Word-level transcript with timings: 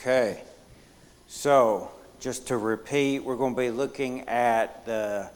Okay, 0.00 0.40
so 1.26 1.90
just 2.20 2.48
to 2.48 2.56
repeat, 2.56 3.18
we're 3.18 3.36
going 3.36 3.54
to 3.54 3.60
be 3.60 3.68
looking 3.68 4.22
at 4.30 4.86
the 4.86 5.28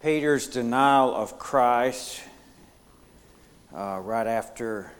Peter's 0.00 0.46
denial 0.46 1.12
of 1.12 1.40
Christ 1.40 2.20
uh, 3.74 3.98
right 4.00 4.28
after 4.28 4.92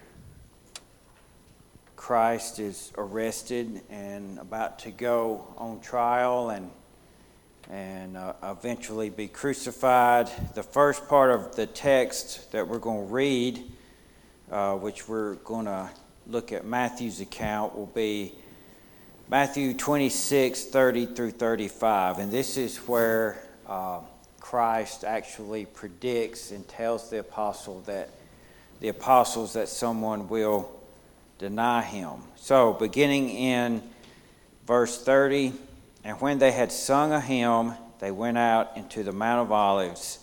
Christ 1.94 2.58
is 2.58 2.90
arrested 2.98 3.80
and 3.90 4.40
about 4.40 4.80
to 4.80 4.90
go 4.90 5.54
on 5.56 5.78
trial 5.78 6.50
and 6.50 6.68
and 7.70 8.16
uh, 8.16 8.32
eventually 8.42 9.08
be 9.10 9.28
crucified. 9.28 10.28
The 10.56 10.64
first 10.64 11.06
part 11.06 11.30
of 11.30 11.54
the 11.54 11.66
text 11.66 12.50
that 12.50 12.66
we're 12.66 12.80
going 12.80 13.06
to 13.06 13.14
read, 13.14 13.70
uh, 14.50 14.74
which 14.74 15.06
we're 15.06 15.36
going 15.36 15.66
to 15.66 15.90
look 16.26 16.50
at 16.50 16.66
Matthew's 16.66 17.20
account, 17.20 17.76
will 17.76 17.86
be 17.86 18.34
Matthew 19.28 19.74
26, 19.74 20.66
30 20.66 21.06
through 21.06 21.32
35. 21.32 22.20
And 22.20 22.30
this 22.30 22.56
is 22.56 22.76
where 22.78 23.42
uh, 23.66 23.98
Christ 24.38 25.02
actually 25.02 25.66
predicts 25.66 26.52
and 26.52 26.66
tells 26.68 27.10
the 27.10 27.18
apostle 27.18 27.80
that 27.86 28.10
the 28.78 28.86
apostles 28.86 29.54
that 29.54 29.68
someone 29.68 30.28
will 30.28 30.70
deny 31.38 31.82
him. 31.82 32.20
So, 32.36 32.74
beginning 32.74 33.30
in 33.30 33.82
verse 34.64 35.02
30, 35.02 35.54
and 36.04 36.20
when 36.20 36.38
they 36.38 36.52
had 36.52 36.70
sung 36.70 37.10
a 37.10 37.20
hymn, 37.20 37.74
they 37.98 38.12
went 38.12 38.38
out 38.38 38.76
into 38.76 39.02
the 39.02 39.12
Mount 39.12 39.46
of 39.46 39.50
Olives. 39.50 40.20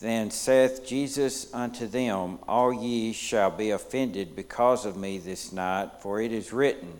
Then 0.00 0.32
saith 0.32 0.84
Jesus 0.84 1.54
unto 1.54 1.86
them, 1.86 2.40
All 2.48 2.72
ye 2.72 3.12
shall 3.12 3.52
be 3.52 3.70
offended 3.70 4.34
because 4.34 4.84
of 4.84 4.96
me 4.96 5.18
this 5.18 5.52
night, 5.52 5.90
for 6.00 6.20
it 6.20 6.32
is 6.32 6.52
written, 6.52 6.98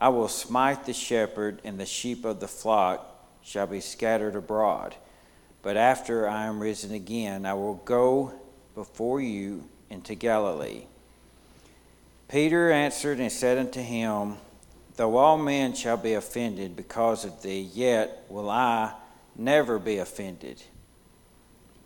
I 0.00 0.08
will 0.08 0.28
smite 0.28 0.86
the 0.86 0.94
shepherd, 0.94 1.60
and 1.62 1.78
the 1.78 1.86
sheep 1.86 2.24
of 2.24 2.40
the 2.40 2.48
flock 2.48 3.06
shall 3.42 3.66
be 3.66 3.80
scattered 3.80 4.34
abroad. 4.34 4.94
But 5.62 5.76
after 5.76 6.26
I 6.26 6.46
am 6.46 6.60
risen 6.60 6.92
again, 6.92 7.44
I 7.44 7.52
will 7.52 7.74
go 7.74 8.32
before 8.74 9.20
you 9.20 9.68
into 9.90 10.14
Galilee. 10.14 10.84
Peter 12.28 12.70
answered 12.70 13.20
and 13.20 13.30
said 13.30 13.58
unto 13.58 13.80
him, 13.80 14.36
Though 14.96 15.16
all 15.16 15.36
men 15.36 15.74
shall 15.74 15.96
be 15.96 16.14
offended 16.14 16.76
because 16.76 17.24
of 17.24 17.42
thee, 17.42 17.68
yet 17.74 18.24
will 18.28 18.48
I 18.48 18.92
never 19.36 19.78
be 19.78 19.98
offended. 19.98 20.62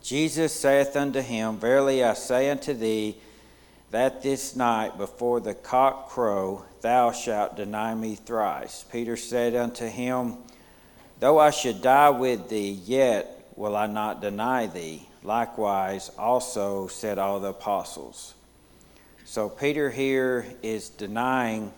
Jesus 0.02 0.52
saith 0.52 0.96
unto 0.96 1.20
him, 1.20 1.58
Verily 1.58 2.04
I 2.04 2.14
say 2.14 2.50
unto 2.50 2.75
thee, 2.75 3.16
that 3.91 4.22
this 4.22 4.54
night 4.54 4.98
before 4.98 5.41
the 5.41 5.54
cock 5.54 6.10
crow 6.10 6.64
thou 6.84 7.11
shalt 7.11 7.56
deny 7.56 7.95
me 7.95 8.15
thrice. 8.15 8.84
Peter 8.93 9.17
said 9.17 9.55
unto 9.55 9.87
him, 9.87 10.37
Though 11.19 11.39
I 11.39 11.49
should 11.49 11.81
die 11.81 12.11
with 12.11 12.50
thee, 12.50 12.72
yet 12.84 13.49
will 13.56 13.75
I 13.75 13.87
not 13.87 14.21
deny 14.21 14.67
thee. 14.67 15.09
Likewise 15.23 16.11
also 16.19 16.87
said 16.89 17.19
all 17.19 17.41
the 17.41 17.49
apostles. 17.49 18.34
So 19.25 19.49
Peter 19.49 19.91
here 19.91 20.44
is 20.62 20.91
denying 20.91 21.73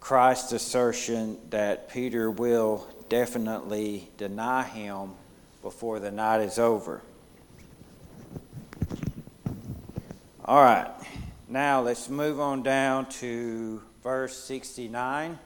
Christ's 0.00 0.52
assertion 0.52 1.38
that 1.48 1.88
Peter 1.88 2.30
will 2.30 2.86
definitely 3.08 4.10
deny 4.18 4.64
him 4.64 5.12
before 5.62 5.98
the 5.98 6.10
night 6.10 6.42
is 6.42 6.58
over. 6.58 7.00
All 10.44 10.62
right, 10.62 10.90
now 11.48 11.80
let's 11.80 12.10
move 12.10 12.38
on 12.38 12.62
down 12.62 13.06
to 13.06 13.80
verse 14.06 14.38
69. 14.38 15.36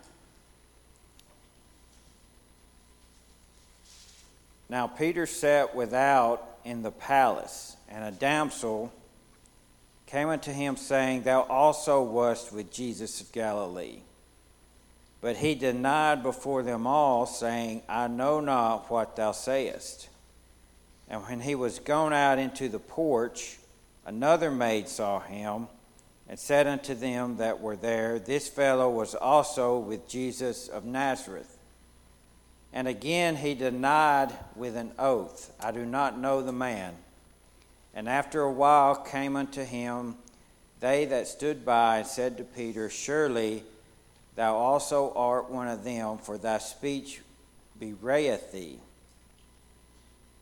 Now 4.69 4.87
Peter 4.87 5.25
sat 5.25 5.75
without 5.75 6.59
in 6.62 6.83
the 6.83 6.91
palace, 6.91 7.79
and 7.89 8.05
a 8.05 8.11
damsel 8.11 8.93
came 10.05 10.29
unto 10.29 10.53
him, 10.53 10.77
saying, 10.77 11.23
Thou 11.23 11.41
also 11.41 12.03
wast 12.03 12.53
with 12.53 12.71
Jesus 12.71 13.23
of 13.23 13.33
Galilee. 13.33 14.01
But 15.23 15.39
he 15.39 15.55
denied 15.55 16.23
before 16.23 16.62
them 16.62 16.87
all, 16.87 17.25
saying, 17.25 17.81
I 17.89 18.09
know 18.09 18.41
not 18.41 18.91
what 18.91 19.17
thou 19.17 19.33
sayest. 19.33 20.11
And 21.09 21.23
when 21.23 21.41
he 21.41 21.55
was 21.55 21.79
gone 21.79 22.12
out 22.12 22.39
into 22.39 22.69
the 22.69 22.79
porch, 22.79 23.57
another 24.05 24.51
maid 24.51 24.87
saw 24.87 25.19
him, 25.19 25.69
and 26.31 26.38
said 26.38 26.69
unto 26.69 26.94
them 26.94 27.38
that 27.38 27.61
were 27.61 27.75
there, 27.75 28.21
This 28.21 28.49
fellow 28.49 28.88
was 28.88 29.17
also 29.17 29.81
with 29.81 30.09
Jesus 30.09 30.69
of 30.69 30.85
Nazareth. 30.85 31.59
And 32.73 32.87
again 32.87 33.35
he 33.35 33.55
denied 33.55 34.32
with 34.55 34.77
an 34.77 34.93
oath, 34.97 35.53
I 35.61 35.73
do 35.73 35.85
not 35.85 36.21
know 36.21 36.41
the 36.41 36.53
man. 36.53 36.94
And 37.93 38.09
after 38.09 38.43
a 38.43 38.53
while 38.53 38.94
came 38.94 39.35
unto 39.35 39.65
him 39.65 40.15
they 40.79 41.05
that 41.06 41.27
stood 41.27 41.65
by 41.65 41.99
and 41.99 42.06
said 42.06 42.38
to 42.38 42.44
Peter, 42.44 42.88
Surely 42.88 43.65
thou 44.37 44.55
also 44.55 45.12
art 45.17 45.50
one 45.50 45.67
of 45.67 45.83
them, 45.83 46.19
for 46.19 46.38
thy 46.38 46.59
speech 46.59 47.21
bewrayeth 47.81 48.53
thee. 48.53 48.79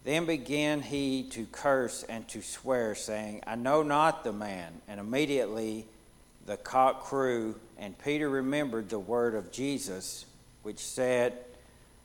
Then 0.05 0.27
began 0.27 0.81
he 0.81 1.25
to 1.31 1.47
curse 1.47 2.03
and 2.09 2.27
to 2.29 2.41
swear, 2.41 2.95
saying, 2.95 3.43
I 3.47 3.57
know 3.57 3.83
not 3.83 4.25
the 4.25 4.33
man. 4.33 4.73
And 4.89 5.01
immediately 5.01 5.87
the 6.47 6.57
cock 6.57 7.05
crew, 7.05 7.57
and 7.79 7.99
Peter 7.99 8.29
remembered 8.29 8.89
the 8.89 8.99
word 8.99 9.35
of 9.35 9.53
Jesus, 9.53 10.25
which 10.63 10.79
said 10.79 11.35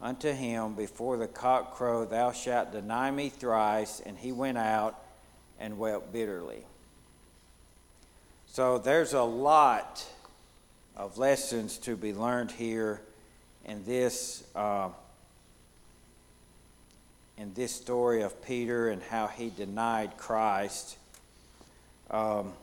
unto 0.01 0.31
him, 0.31 0.73
Before 0.73 1.17
the 1.17 1.27
cock 1.27 1.75
crow, 1.75 2.03
thou 2.05 2.31
shalt 2.31 2.71
deny 2.71 3.09
me 3.09 3.29
thrice. 3.29 4.01
And 4.05 4.17
he 4.17 4.31
went 4.31 4.57
out 4.57 4.99
and 5.59 5.77
wept 5.77 6.11
bitterly. 6.11 6.65
So 8.47 8.77
there's 8.77 9.13
a 9.13 9.23
lot 9.23 10.05
of 10.95 11.17
lessons 11.17 11.77
to 11.79 11.95
be 11.95 12.13
learned 12.13 12.51
here 12.51 13.01
in 13.65 13.83
this 13.85 14.43
uh, 14.55 14.89
in 17.37 17.53
this 17.53 17.71
story 17.73 18.21
of 18.21 18.43
Peter 18.45 18.89
and 18.89 19.01
how 19.01 19.27
he 19.27 19.49
denied 19.49 20.17
Christ. 20.17 20.97
Um, 22.11 22.53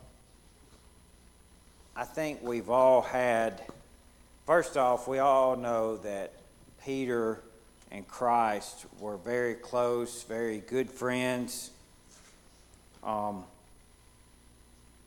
I 1.96 2.04
think 2.04 2.42
we've 2.42 2.70
all 2.70 3.02
had, 3.02 3.60
first 4.46 4.76
off, 4.76 5.08
we 5.08 5.18
all 5.18 5.56
know 5.56 5.96
that 5.98 6.32
Peter 6.84 7.40
and 7.90 8.06
Christ 8.06 8.86
were 9.00 9.16
very 9.16 9.54
close, 9.54 10.22
very 10.22 10.58
good 10.58 10.88
friends. 10.88 11.70
Um, 13.02 13.44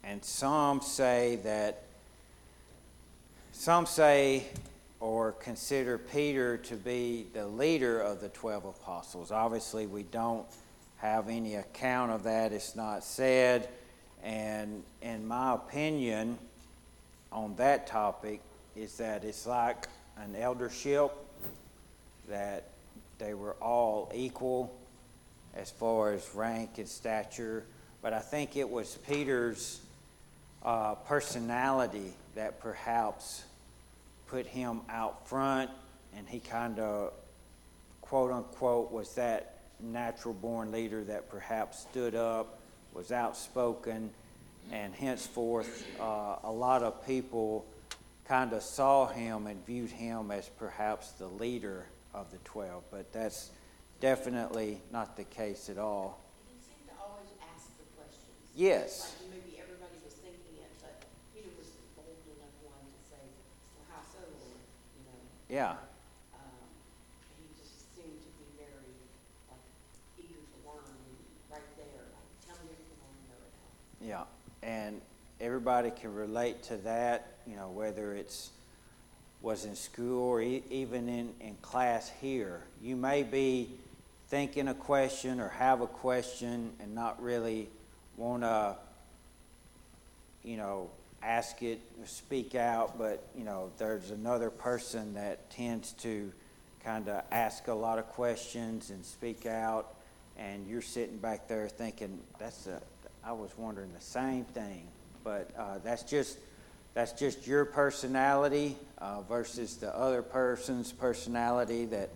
and 0.04 0.24
some 0.24 0.81
say 0.81 1.38
that, 1.44 1.83
some 3.54 3.86
say 3.86 4.44
or 5.03 5.33
consider 5.33 5.97
Peter 5.97 6.55
to 6.55 6.77
be 6.77 7.25
the 7.33 7.45
leader 7.45 8.00
of 8.00 8.21
the 8.21 8.29
12 8.29 8.63
apostles. 8.63 9.33
Obviously, 9.33 9.85
we 9.85 10.03
don't 10.03 10.45
have 10.95 11.27
any 11.27 11.55
account 11.55 12.09
of 12.09 12.23
that, 12.23 12.53
it's 12.53 12.73
not 12.73 13.03
said. 13.03 13.67
And 14.23 14.81
in 15.01 15.27
my 15.27 15.55
opinion 15.55 16.38
on 17.33 17.53
that 17.57 17.85
topic, 17.85 18.39
is 18.77 18.95
that 18.95 19.25
it's 19.25 19.45
like 19.45 19.89
an 20.15 20.38
eldership, 20.38 21.11
that 22.29 22.69
they 23.19 23.33
were 23.33 23.56
all 23.56 24.09
equal 24.15 24.73
as 25.53 25.69
far 25.69 26.13
as 26.13 26.33
rank 26.33 26.77
and 26.77 26.88
stature. 26.88 27.65
But 28.01 28.13
I 28.13 28.19
think 28.19 28.56
it 28.56 28.69
was 28.69 28.97
Peter's 29.06 29.81
uh, 30.63 30.95
personality 30.95 32.13
that 32.35 32.61
perhaps 32.61 33.44
put 34.27 34.45
him 34.45 34.81
out 34.89 35.27
front, 35.27 35.69
and 36.15 36.27
he 36.27 36.39
kind 36.39 36.79
of, 36.79 37.13
quote 38.01 38.31
unquote, 38.31 38.91
was 38.91 39.13
that 39.15 39.59
natural 39.79 40.33
born 40.33 40.71
leader 40.71 41.03
that 41.03 41.29
perhaps 41.29 41.81
stood 41.81 42.15
up, 42.15 42.59
was 42.93 43.11
outspoken, 43.11 44.09
and 44.71 44.93
henceforth, 44.93 45.85
uh, 45.99 46.37
a 46.43 46.51
lot 46.51 46.83
of 46.83 47.05
people 47.05 47.65
kind 48.25 48.53
of 48.53 48.63
saw 48.63 49.07
him 49.07 49.47
and 49.47 49.65
viewed 49.65 49.91
him 49.91 50.31
as 50.31 50.49
perhaps 50.57 51.11
the 51.11 51.27
leader 51.27 51.85
of 52.13 52.31
the 52.31 52.37
12, 52.45 52.83
but 52.91 53.11
that's 53.11 53.51
definitely 53.99 54.79
not 54.91 55.17
the 55.17 55.23
case 55.25 55.69
at 55.69 55.77
all. 55.77 56.21
He 56.47 56.55
seemed 56.63 56.87
to 56.87 56.95
always 57.01 57.29
ask 57.53 57.67
the 57.77 57.87
questions. 57.97 58.31
Yes. 58.55 59.15
Like 59.19 59.39
maybe 59.39 59.59
everybody 59.59 59.97
was 60.05 60.13
thinking 60.13 60.55
it, 60.61 60.71
but 60.79 61.03
Peter 61.35 61.51
was 61.57 61.67
the 61.75 61.83
bold 61.99 62.23
enough 62.31 62.55
one 62.63 62.85
to 62.85 63.01
say, 63.11 63.23
well, 63.75 63.87
how 63.91 64.03
so, 64.07 64.23
Lord? 64.23 64.63
You 64.95 65.03
know, 65.03 65.19
Yeah, 65.50 65.72
um, 65.72 65.78
he 67.38 67.45
just 67.62 67.94
seemed 67.95 68.18
to 68.19 68.28
be 68.40 68.45
very, 68.57 68.94
like, 69.50 69.60
eager 70.18 70.40
to 70.40 70.69
learn 70.69 70.84
and 70.86 71.16
right 71.51 71.78
there, 71.78 71.86
like, 72.13 72.48
tell 72.48 72.56
me 72.63 72.72
everything 72.72 72.98
I 73.01 73.12
know 73.30 73.38
right 73.42 73.54
now. 74.01 74.25
yeah. 74.63 74.68
And 74.68 75.01
everybody 75.42 75.92
can 75.92 76.13
relate 76.16 76.63
to 76.63 76.78
that, 76.78 77.34
you 77.45 77.56
know, 77.56 77.69
whether 77.69 78.13
it's 78.13 78.50
was 79.42 79.66
in 79.66 79.75
school 79.75 80.22
or 80.24 80.42
e- 80.42 80.63
even 80.69 81.10
in, 81.10 81.34
in 81.42 81.56
class 81.62 82.10
here. 82.22 82.62
You 82.81 82.95
may 82.95 83.24
be 83.24 83.69
thinking 84.30 84.69
a 84.69 84.74
question 84.74 85.42
or 85.42 85.50
have 85.50 85.81
a 85.81 85.88
question 85.88 86.72
and 86.80 86.95
not 86.95 87.22
really 87.22 87.68
want 88.16 88.44
to, 88.44 88.78
you 90.45 90.56
know, 90.56 90.90
ask 91.23 91.61
it 91.63 91.79
speak 92.05 92.55
out, 92.55 92.97
but, 92.97 93.27
you 93.35 93.43
know, 93.43 93.71
there's 93.77 94.11
another 94.11 94.49
person 94.49 95.13
that 95.13 95.49
tends 95.49 95.93
to 95.93 96.31
kind 96.83 97.07
of 97.07 97.23
ask 97.31 97.67
a 97.67 97.73
lot 97.73 97.97
of 97.97 98.07
questions 98.09 98.89
and 98.89 99.05
speak 99.05 99.45
out, 99.45 99.95
and 100.37 100.67
you're 100.67 100.81
sitting 100.81 101.17
back 101.17 101.47
there 101.47 101.69
thinking, 101.69 102.19
that's 102.39 102.67
a, 102.67 102.81
I 103.23 103.31
was 103.31 103.51
wondering 103.57 103.93
the 103.93 104.01
same 104.01 104.43
thing. 104.45 104.87
But 105.23 105.49
uh, 105.57 105.77
that's 105.83 106.03
just 106.03 106.37
that's 106.93 107.13
just 107.13 107.47
your 107.47 107.65
personality 107.65 108.75
uh, 108.99 109.21
versus 109.21 109.77
the 109.77 109.95
other 109.95 110.21
person's 110.21 110.91
personality 110.91 111.85
that 111.85 112.09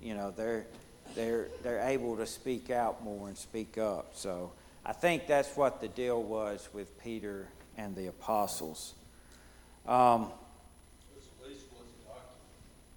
you 0.00 0.14
know 0.14 0.32
they're 0.36 0.66
they're 1.14 1.48
they're 1.62 1.80
able 1.80 2.16
to 2.16 2.26
speak 2.26 2.70
out 2.70 3.04
more 3.04 3.28
and 3.28 3.36
speak 3.36 3.76
up 3.76 4.12
so 4.14 4.50
i 4.86 4.92
think 4.92 5.26
that's 5.26 5.54
what 5.56 5.80
the 5.80 5.88
deal 5.88 6.22
was 6.22 6.68
with 6.72 6.98
peter 7.02 7.46
and 7.76 7.94
the 7.96 8.06
apostles. 8.06 8.94
Um, 9.86 10.28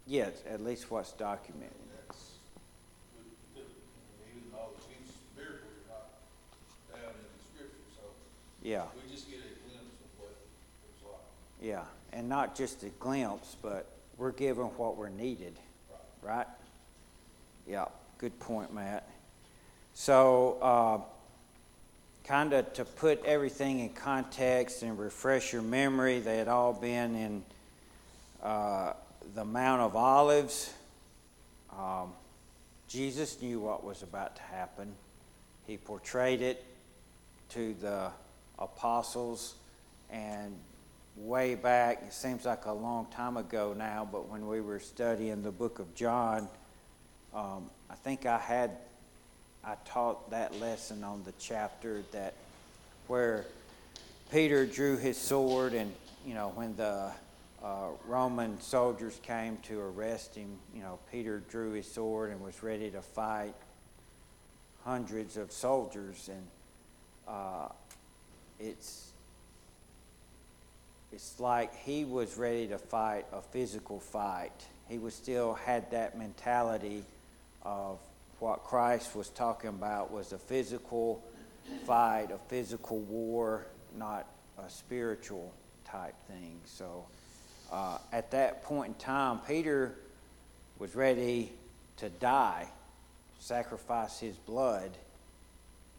yes 0.08 0.34
at 0.48 0.64
least 0.64 0.92
what's 0.92 1.12
documented. 1.14 1.72
Yeah. 8.66 8.86
We 8.96 9.14
just 9.14 9.30
get 9.30 9.42
a 9.42 9.70
glimpse 9.70 9.94
of 10.02 10.20
what 10.20 10.32
like. 11.04 11.22
yeah 11.62 11.84
and 12.12 12.28
not 12.28 12.56
just 12.56 12.82
a 12.82 12.90
glimpse 13.00 13.56
but 13.62 13.86
we're 14.18 14.32
given 14.32 14.66
what 14.66 14.98
we're 14.98 15.10
needed 15.10 15.54
right? 16.24 16.48
Yeah 17.68 17.86
good 18.18 18.40
point 18.40 18.74
matt. 18.74 19.08
So 19.94 20.58
uh, 20.64 21.00
kind 22.26 22.54
of 22.54 22.74
to 22.74 22.84
put 22.84 23.24
everything 23.24 23.80
in 23.80 23.90
context 23.90 24.82
and 24.82 24.98
refresh 24.98 25.54
your 25.54 25.62
memory, 25.62 26.20
they 26.20 26.38
had 26.38 26.48
all 26.48 26.74
been 26.74 27.16
in 27.16 27.44
uh, 28.42 28.94
the 29.36 29.46
Mount 29.46 29.82
of 29.82 29.96
Olives. 29.96 30.74
Um, 31.72 32.14
Jesus 32.88 33.40
knew 33.42 33.60
what 33.60 33.84
was 33.84 34.02
about 34.02 34.36
to 34.38 34.42
happen. 34.42 34.96
He 35.68 35.78
portrayed 35.78 36.42
it 36.42 36.64
to 37.50 37.76
the 37.76 38.10
apostles, 38.58 39.56
and 40.10 40.56
way 41.16 41.54
back, 41.54 42.04
it 42.08 42.14
seems 42.14 42.46
like 42.46 42.66
a 42.66 42.74
long 42.74 43.06
time 43.12 43.38
ago 43.38 43.76
now, 43.78 44.08
but 44.12 44.30
when 44.30 44.48
we 44.48 44.62
were 44.62 44.80
studying 44.80 45.44
the 45.44 45.52
book 45.52 45.78
of 45.78 45.94
John, 45.94 46.48
um, 47.36 47.70
I 47.88 47.96
think 47.96 48.26
I 48.26 48.40
had 48.40 48.72
I 49.68 49.74
taught 49.84 50.30
that 50.30 50.60
lesson 50.60 51.04
on 51.04 51.24
the 51.24 51.34
chapter 51.40 52.04
that 52.12 52.36
where 53.08 53.48
Peter 54.32 54.64
drew 54.64 54.96
his 54.96 55.18
sword, 55.18 55.74
and 55.74 55.92
you 56.24 56.36
know 56.36 56.52
when 56.54 56.76
the 56.76 57.12
uh, 57.64 57.88
Roman 58.06 58.62
soldiers 58.62 59.20
came 59.24 59.58
to 59.64 59.80
arrest 59.80 60.36
him, 60.36 60.60
you 60.76 60.82
know 60.84 61.00
Peter 61.12 61.42
drew 61.50 61.72
his 61.72 61.92
sword 61.92 62.30
and 62.30 62.42
was 62.42 62.62
ready 62.62 62.92
to 62.92 63.02
fight 63.02 63.56
hundreds 64.84 65.36
of 65.36 65.52
soldiers, 65.52 66.30
and 66.32 66.48
uh, 67.28 67.70
it's 68.60 69.14
it's 71.12 71.40
like 71.40 71.76
he 71.76 72.06
was 72.06 72.38
ready 72.38 72.68
to 72.68 72.78
fight 72.78 73.26
a 73.34 73.42
physical 73.42 74.00
fight. 74.00 74.64
He 74.88 75.00
was 75.00 75.16
still 75.16 75.56
had 75.56 75.90
that 75.90 76.20
mentality 76.20 77.04
of 77.64 77.98
what 78.40 78.64
Christ 78.64 79.16
was 79.16 79.30
talking 79.30 79.70
about 79.70 80.12
was 80.12 80.34
a 80.34 80.38
physical 80.38 81.24
fight, 81.86 82.28
a 82.32 82.38
physical 82.50 83.00
war, 83.00 83.66
not 83.98 84.28
a 84.58 84.70
spiritual 84.70 85.54
type 85.86 86.16
thing. 86.28 86.60
So 86.66 87.06
uh, 87.72 87.98
at 88.12 88.32
that 88.32 88.64
point 88.64 88.88
in 88.90 88.94
time, 88.96 89.40
Peter 89.48 89.96
was 90.78 90.96
ready 90.96 91.52
to 91.98 92.10
die, 92.10 92.68
sacrifice 93.40 94.20
his 94.20 94.36
blood 94.36 94.92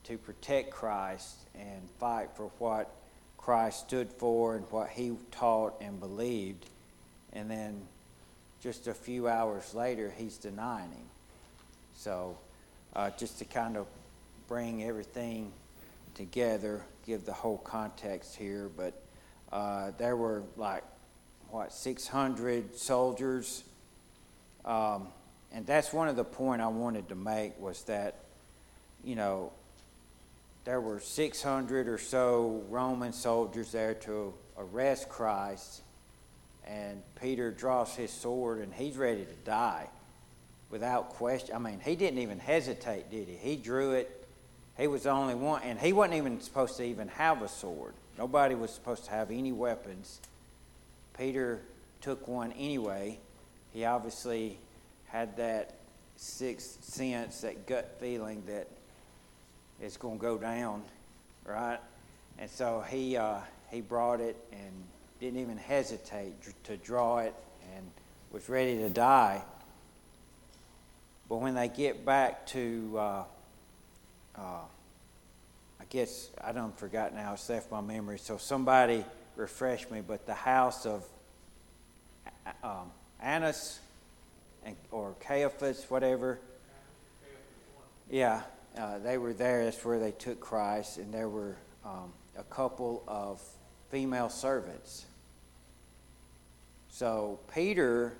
to 0.05 0.19
protect 0.19 0.71
Christ 0.71 1.37
and 1.55 1.89
fight 1.99 2.29
for 2.37 2.51
what 2.59 2.95
Christ 3.39 3.87
stood 3.89 4.13
for 4.13 4.57
and 4.57 4.65
what 4.71 4.91
he 4.91 5.13
taught 5.31 5.75
and 5.81 5.99
believed. 5.99 6.67
And 7.33 7.51
then 7.51 7.83
just 8.61 8.87
a 8.87 8.95
few 8.95 9.29
hours 9.29 9.75
later, 9.75 10.13
he's 10.17 10.39
denying 10.39 10.91
him. 10.91 11.07
So, 11.97 12.37
uh, 12.95 13.11
just 13.19 13.39
to 13.39 13.45
kind 13.45 13.77
of 13.77 13.87
bring 14.49 14.85
everything 14.85 15.51
together, 16.15 16.83
give 17.07 17.25
the 17.25 17.33
whole 17.33 17.59
context 17.59 18.37
here, 18.37 18.71
but 18.77 19.03
uh, 19.51 19.93
there 19.99 20.15
were 20.15 20.43
like, 20.57 20.85
what, 21.51 21.73
600 21.73 22.77
soldiers. 22.77 23.65
Um, 24.65 25.09
and 25.53 25.67
that's 25.67 25.93
one 25.93 26.09
of 26.09 26.17
the 26.17 26.25
point 26.25 26.61
I 26.61 26.69
wanted 26.69 27.09
to 27.09 27.15
make 27.15 27.59
was 27.59 27.83
that, 27.85 28.17
you 29.03 29.15
know, 29.15 29.53
there 30.65 30.81
were 30.81 31.01
600 31.01 31.89
or 31.89 31.99
so 31.99 32.63
Roman 32.69 33.13
soldiers 33.13 33.73
there 33.73 33.95
to 33.95 34.35
arrest 34.59 35.09
Christ, 35.09 35.83
and 36.67 37.03
Peter 37.21 37.51
draws 37.51 37.95
his 37.95 38.11
sword 38.11 38.59
and 38.59 38.75
he's 38.75 38.97
ready 38.97 39.25
to 39.25 39.35
die 39.45 39.89
without 40.77 41.09
question. 41.09 41.57
I 41.57 41.59
mean, 41.59 41.81
he 41.83 41.97
didn't 41.97 42.19
even 42.19 42.39
hesitate, 42.39 43.11
did 43.11 43.29
he? 43.29 43.37
He 43.37 43.57
drew 43.57 43.93
it. 43.93 44.29
He 44.77 44.87
was 44.89 45.05
the 45.05 45.11
only 45.11 45.35
one, 45.35 45.63
and 45.63 45.79
he 45.79 45.95
wasn't 45.95 46.17
even 46.17 46.39
supposed 46.43 46.77
to 46.77 46.85
even 46.85 47.09
have 47.09 47.41
a 47.41 47.49
sword. 47.49 47.95
Nobody 48.19 48.55
was 48.55 48.71
supposed 48.71 49.07
to 49.07 49.11
have 49.11 49.31
any 49.31 49.53
weapons. 49.53 50.21
Peter 51.17 51.63
took 52.03 52.29
one 52.29 52.53
anyway. 52.53 53.19
He 53.73 53.87
obviously 53.87 54.59
had 55.07 55.39
that 55.39 55.77
sixth 56.17 56.85
sense, 56.85 57.41
that 57.41 57.67
gut 57.67 57.97
feeling 57.99 58.43
that 58.47 58.69
it's 59.81 59.97
going 59.97 60.19
to 60.19 60.23
go 60.23 60.37
down, 60.37 60.83
right? 61.47 61.79
And 62.39 62.51
so 62.51 62.85
he 62.87 63.17
uh, 63.17 63.39
he 63.71 63.81
brought 63.81 64.21
it, 64.21 64.37
and 64.53 64.73
didn't 65.21 65.41
even 65.41 65.57
hesitate 65.57 66.35
to 66.65 66.77
draw 66.77 67.21
it 67.21 67.35
and 67.75 67.87
was 68.31 68.51
ready 68.51 68.77
to 68.77 68.91
die. 68.91 69.43
But 71.29 71.37
when 71.37 71.55
they 71.55 71.69
get 71.69 72.05
back 72.05 72.47
to, 72.49 72.95
uh, 72.97 73.25
uh, 74.37 74.41
I 75.81 75.85
guess 75.91 76.31
I 76.43 76.53
don't 76.53 76.77
forgot 76.79 77.15
now, 77.15 77.33
it's 77.33 77.49
left 77.49 77.71
my 77.71 77.81
memory. 77.81 78.19
So 78.19 78.37
somebody 78.37 79.05
refresh 79.35 79.91
me, 79.91 80.03
but 80.07 80.27
the 80.27 80.35
house 80.35 80.87
of 80.87 81.05
uh, 82.47 82.67
um, 82.67 82.91
Annas 83.21 83.81
and, 84.65 84.77
or 84.91 85.15
Caiaphas, 85.21 85.87
whatever. 85.89 86.39
Yeah, 88.11 88.43
uh, 88.79 88.99
they 88.99 89.19
were 89.19 89.33
there. 89.33 89.65
That's 89.65 89.85
where 89.85 89.99
they 89.99 90.13
took 90.13 90.39
Christ, 90.39 90.99
and 90.99 91.13
there 91.13 91.29
were 91.29 91.57
um, 91.85 92.13
a 92.39 92.45
couple 92.45 93.03
of 93.09 93.41
female 93.91 94.29
servants. 94.29 95.07
So 96.89 97.41
Peter 97.53 98.17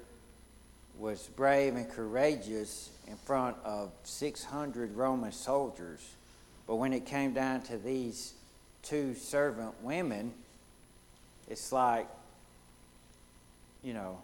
was 0.99 1.29
brave 1.37 1.77
and 1.77 1.89
courageous 1.89 2.91
in 3.07 3.17
front 3.17 3.57
of 3.65 3.91
600 4.05 4.97
Roman 4.97 5.33
soldiers. 5.33 6.01
But 6.67 6.77
when 6.77 6.93
it 6.93 7.07
came 7.07 7.33
down 7.33 7.63
to 7.63 7.79
these 7.79 8.35
two 8.83 9.15
servant 9.15 9.75
women, 9.83 10.33
it's 11.49 11.71
like, 11.73 12.09
you 13.83 13.93
know, 13.93 14.19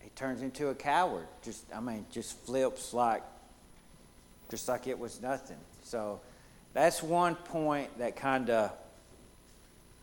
he 0.00 0.10
turns 0.10 0.42
into 0.42 0.68
a 0.68 0.74
coward. 0.74 1.26
Just, 1.42 1.64
I 1.74 1.80
mean, 1.80 2.06
just 2.10 2.38
flips 2.44 2.92
like, 2.92 3.22
just 4.50 4.68
like 4.68 4.86
it 4.86 4.98
was 4.98 5.20
nothing. 5.20 5.56
So 5.82 6.20
that's 6.72 7.02
one 7.02 7.34
point 7.34 7.98
that 7.98 8.16
kind 8.16 8.50
of 8.50 8.70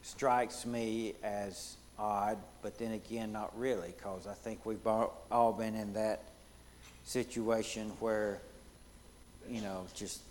strikes 0.01 0.65
me 0.65 1.13
as 1.23 1.77
odd, 1.98 2.38
but 2.62 2.77
then 2.77 2.91
again, 2.93 3.31
not 3.31 3.57
really, 3.57 3.93
because 3.98 4.27
I 4.27 4.33
think 4.33 4.65
we've 4.65 4.86
all 4.88 5.55
been 5.57 5.75
in 5.75 5.93
that 5.93 6.24
situation 7.05 7.89
where, 8.00 8.39
you 9.50 9.62
know, 9.62 9.86
just 9.95 10.21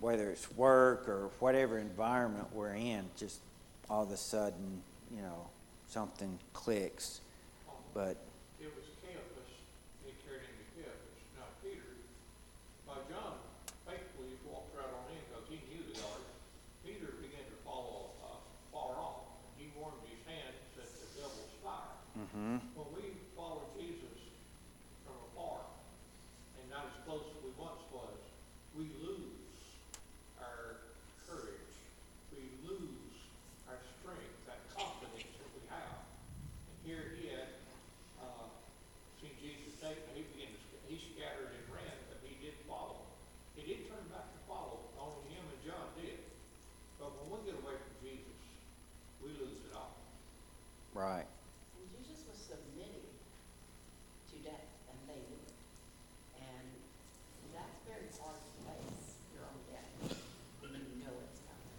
whether 0.00 0.30
it's 0.30 0.50
work 0.56 1.08
or 1.08 1.30
whatever 1.40 1.78
environment 1.78 2.46
we're 2.52 2.74
in, 2.74 3.04
just 3.16 3.40
all 3.90 4.02
of 4.04 4.10
a 4.10 4.16
sudden, 4.16 4.82
you 5.14 5.22
know, 5.22 5.46
something 5.88 6.38
clicks. 6.52 7.20
But 7.94 8.16
It 8.60 8.70
was 8.76 8.84
Caiaphas, 9.02 9.50
it 10.06 10.14
turned 10.24 10.44
into 10.44 10.64
Caiaphas, 10.76 11.18
not 11.36 11.50
Peter. 11.62 11.98
By 12.86 12.94
John, 13.10 13.40
faithfully 13.86 14.36
walked 14.46 14.76
right 14.76 14.92
on 14.92 15.08
in 15.10 15.18
because 15.26 15.48
he 15.48 15.58
knew 15.72 15.82
the 15.92 15.98
art. 16.04 16.26
Peter 16.84 17.16
began 17.20 17.42
to 17.48 17.58
follow, 17.64 18.12
uh, 18.22 18.38
far 18.72 18.94
off. 19.00 19.24
He 19.58 19.72
warmed 19.74 19.98
his 20.06 20.20
hands 20.28 20.54
at 20.78 20.86
the 20.86 21.08
devil's 21.18 21.54
fire. 21.64 21.96
mhm, 22.14 22.60
When 22.76 22.88
we 22.94 23.18
follow 23.34 23.66
Jesus 23.74 24.20
from 25.02 25.16
afar 25.32 25.64
and 26.60 26.70
not 26.70 26.86
as 26.92 26.96
close 27.02 27.24
as 27.34 27.38
we 27.42 27.50
once 27.58 27.82
was, 27.90 28.20
we 28.76 28.84
lose 29.02 29.50
our 30.38 30.86
courage. 31.26 31.74
We 32.30 32.46
lose 32.62 33.16
our 33.66 33.80
strength, 33.98 34.38
that 34.46 34.60
confidence 34.76 35.34
that 35.34 35.50
we 35.56 35.62
have. 35.72 35.98
And 36.70 36.76
here 36.86 37.12
he 37.18 37.28
had, 37.34 37.50
uh, 38.22 38.46
seen 39.20 39.34
Jesus 39.42 39.74
take, 39.82 39.98
he 40.14 40.22
began 40.30 40.54
to, 40.54 40.60
sc- 40.62 40.86
he 40.86 40.96
scattered 41.14 41.50
and 41.58 41.66
ran, 41.74 41.96
but 42.08 42.22
he 42.22 42.38
did 42.38 42.54
follow. 42.70 43.02
He 43.58 43.66
did 43.66 43.90
turn 43.90 44.06
back 44.14 44.30
to 44.30 44.40
follow, 44.46 44.86
only 44.96 45.34
him 45.34 45.42
and 45.50 45.60
John 45.66 45.90
did. 45.98 46.22
But 47.02 47.10
when 47.26 47.42
we 47.42 47.50
get 47.50 47.58
away 47.62 47.74
from 47.82 47.94
Jesus, 47.98 48.38
we 49.22 49.34
lose 49.34 49.58
it 49.66 49.74
all. 49.74 49.98
right. 50.94 51.26
And 51.78 51.86
Jesus 51.98 52.22
was 52.30 52.38
submitting 52.38 53.06
to 54.30 54.34
death, 54.46 54.70
and 54.90 54.98
they 55.10 55.18
knew 55.26 55.38
it. 55.46 55.54
And 56.42 56.66
that's 57.54 57.78
very 57.86 58.10
hard 58.18 58.38
to 58.38 58.52
face 58.66 59.18
your 59.34 59.46
own 59.46 59.60
death, 59.70 59.94
when 60.62 60.74
you 60.74 61.02
know 61.06 61.14
it's 61.22 61.38
coming. 61.46 61.78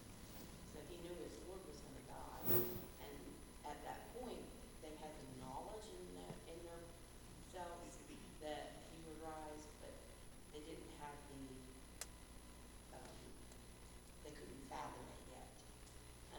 So 0.71 0.79
he 0.87 0.95
knew 1.03 1.15
his 1.19 1.35
Lord 1.51 1.63
was 1.67 1.79
gonna 1.83 2.05
die, 2.07 2.63
and 3.03 3.15
at 3.67 3.79
that 3.83 4.07
point, 4.15 4.39
they 4.79 4.95
had 5.03 5.11
the 5.19 5.27
knowledge 5.43 5.87
in 5.91 6.03
their, 6.15 6.31
in 6.47 6.59
themselves 6.63 7.99
that 8.39 8.71
he 8.95 8.97
would 9.03 9.19
rise, 9.19 9.67
but 9.83 9.91
they 10.55 10.63
didn't 10.63 10.95
have 11.03 11.15
the, 11.27 11.43
um, 12.95 13.19
they 14.23 14.31
couldn't 14.31 14.63
fathom 14.71 15.03
it 15.11 15.23
yet. 15.35 15.51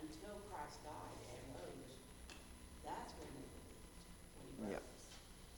Until 0.00 0.40
Christ 0.48 0.80
died 0.80 1.20
and 1.28 1.42
rose, 1.60 1.92
that's 2.84 3.12
when 3.20 3.28
they 3.36 3.44
believed, 3.44 4.00
when 4.40 4.46
he 4.48 4.72
Yep. 4.72 4.80
rose. 4.80 5.04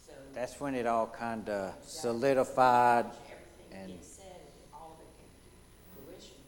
So. 0.02 0.14
That's 0.34 0.58
when 0.60 0.74
it 0.74 0.86
all 0.86 1.06
kind 1.06 1.48
of 1.48 1.74
solidified 1.86 3.06
Everything 3.06 3.68
and- 3.72 3.90
he 3.90 3.96
had 3.96 4.04
said, 4.04 4.40
all 4.72 4.96
of 4.96 5.04
it 5.04 5.12
came 5.20 5.28
to 5.28 5.52
fruition, 5.92 6.40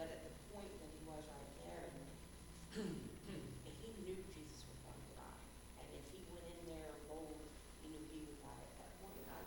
but 0.00 0.08
at 0.08 0.24
the 0.24 0.32
point 0.56 0.72
that 0.72 0.88
he 0.88 1.00
was 1.04 1.20
right 1.28 1.52
there, 1.60 1.86
and 2.80 3.74
he 3.76 3.92
knew 4.02 4.16
Jesus 4.32 4.64
was 4.64 4.78
going 4.80 4.96
to 5.04 5.12
die. 5.20 5.40
And 5.84 5.88
if 6.00 6.04
he 6.16 6.24
went 6.32 6.48
in 6.48 6.60
there 6.64 6.96
bold, 7.12 7.44
he 7.84 7.92
knew 7.92 8.02
he 8.08 8.24
would 8.24 8.40
die 8.40 8.56
at 8.56 8.72
that 8.80 8.92
point. 9.04 9.16
And 9.20 9.28
I, 9.36 9.40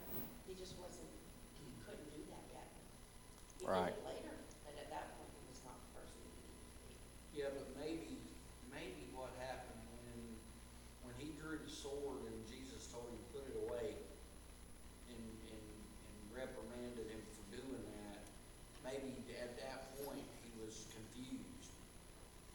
he 0.45 0.53
just 0.53 0.77
wasn't, 0.77 1.09
he 1.57 1.65
couldn't 1.81 2.09
do 2.13 2.21
that 2.29 2.45
yet. 2.53 2.69
He 3.57 3.65
Right. 3.65 3.89
did 3.89 4.05
it 4.05 4.05
later, 4.05 4.35
but 4.69 4.73
at 4.77 4.89
that 4.93 5.17
point, 5.17 5.33
he 5.33 5.43
was 5.49 5.59
not 5.65 5.77
the 5.81 5.89
person 5.97 6.17
he 6.29 6.29
needed 6.45 6.61
to 6.61 6.77
be. 6.77 6.93
Yeah, 7.41 7.49
but 7.57 7.67
maybe, 7.73 8.21
maybe 8.69 9.09
what 9.17 9.33
happened 9.41 9.81
when, 9.97 10.17
when 11.09 11.13
he 11.17 11.33
drew 11.41 11.57
the 11.57 11.69
sword 11.73 12.21
and 12.29 12.37
Jesus 12.45 12.85
told 12.93 13.09
him 13.09 13.17
to 13.17 13.27
put 13.33 13.45
it 13.49 13.57
away 13.69 13.93
and, 15.13 15.19
and, 15.21 15.61
and 15.61 16.17
reprimanded 16.33 17.05
him 17.13 17.21
for 17.35 17.43
doing 17.53 17.83
that, 18.01 18.21
maybe 18.81 19.13
at 19.37 19.53
that 19.61 19.93
point 20.01 20.25
he 20.41 20.49
was 20.57 20.87
confused 20.89 21.73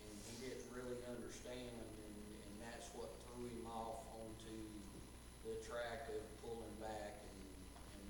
and 0.03 0.13
he 0.27 0.35
didn't 0.43 0.67
really 0.75 0.99
understand 1.07 1.71
and, 2.03 2.17
and 2.19 2.55
that's 2.65 2.91
what 2.99 3.13
threw 3.29 3.47
him 3.47 3.65
off 3.71 4.03
onto 4.19 4.57
the 5.47 5.55
track 5.63 6.09
of 6.11 6.23
pulling 6.43 6.75
back 6.83 7.21
and, 7.23 7.41
and 8.01 8.09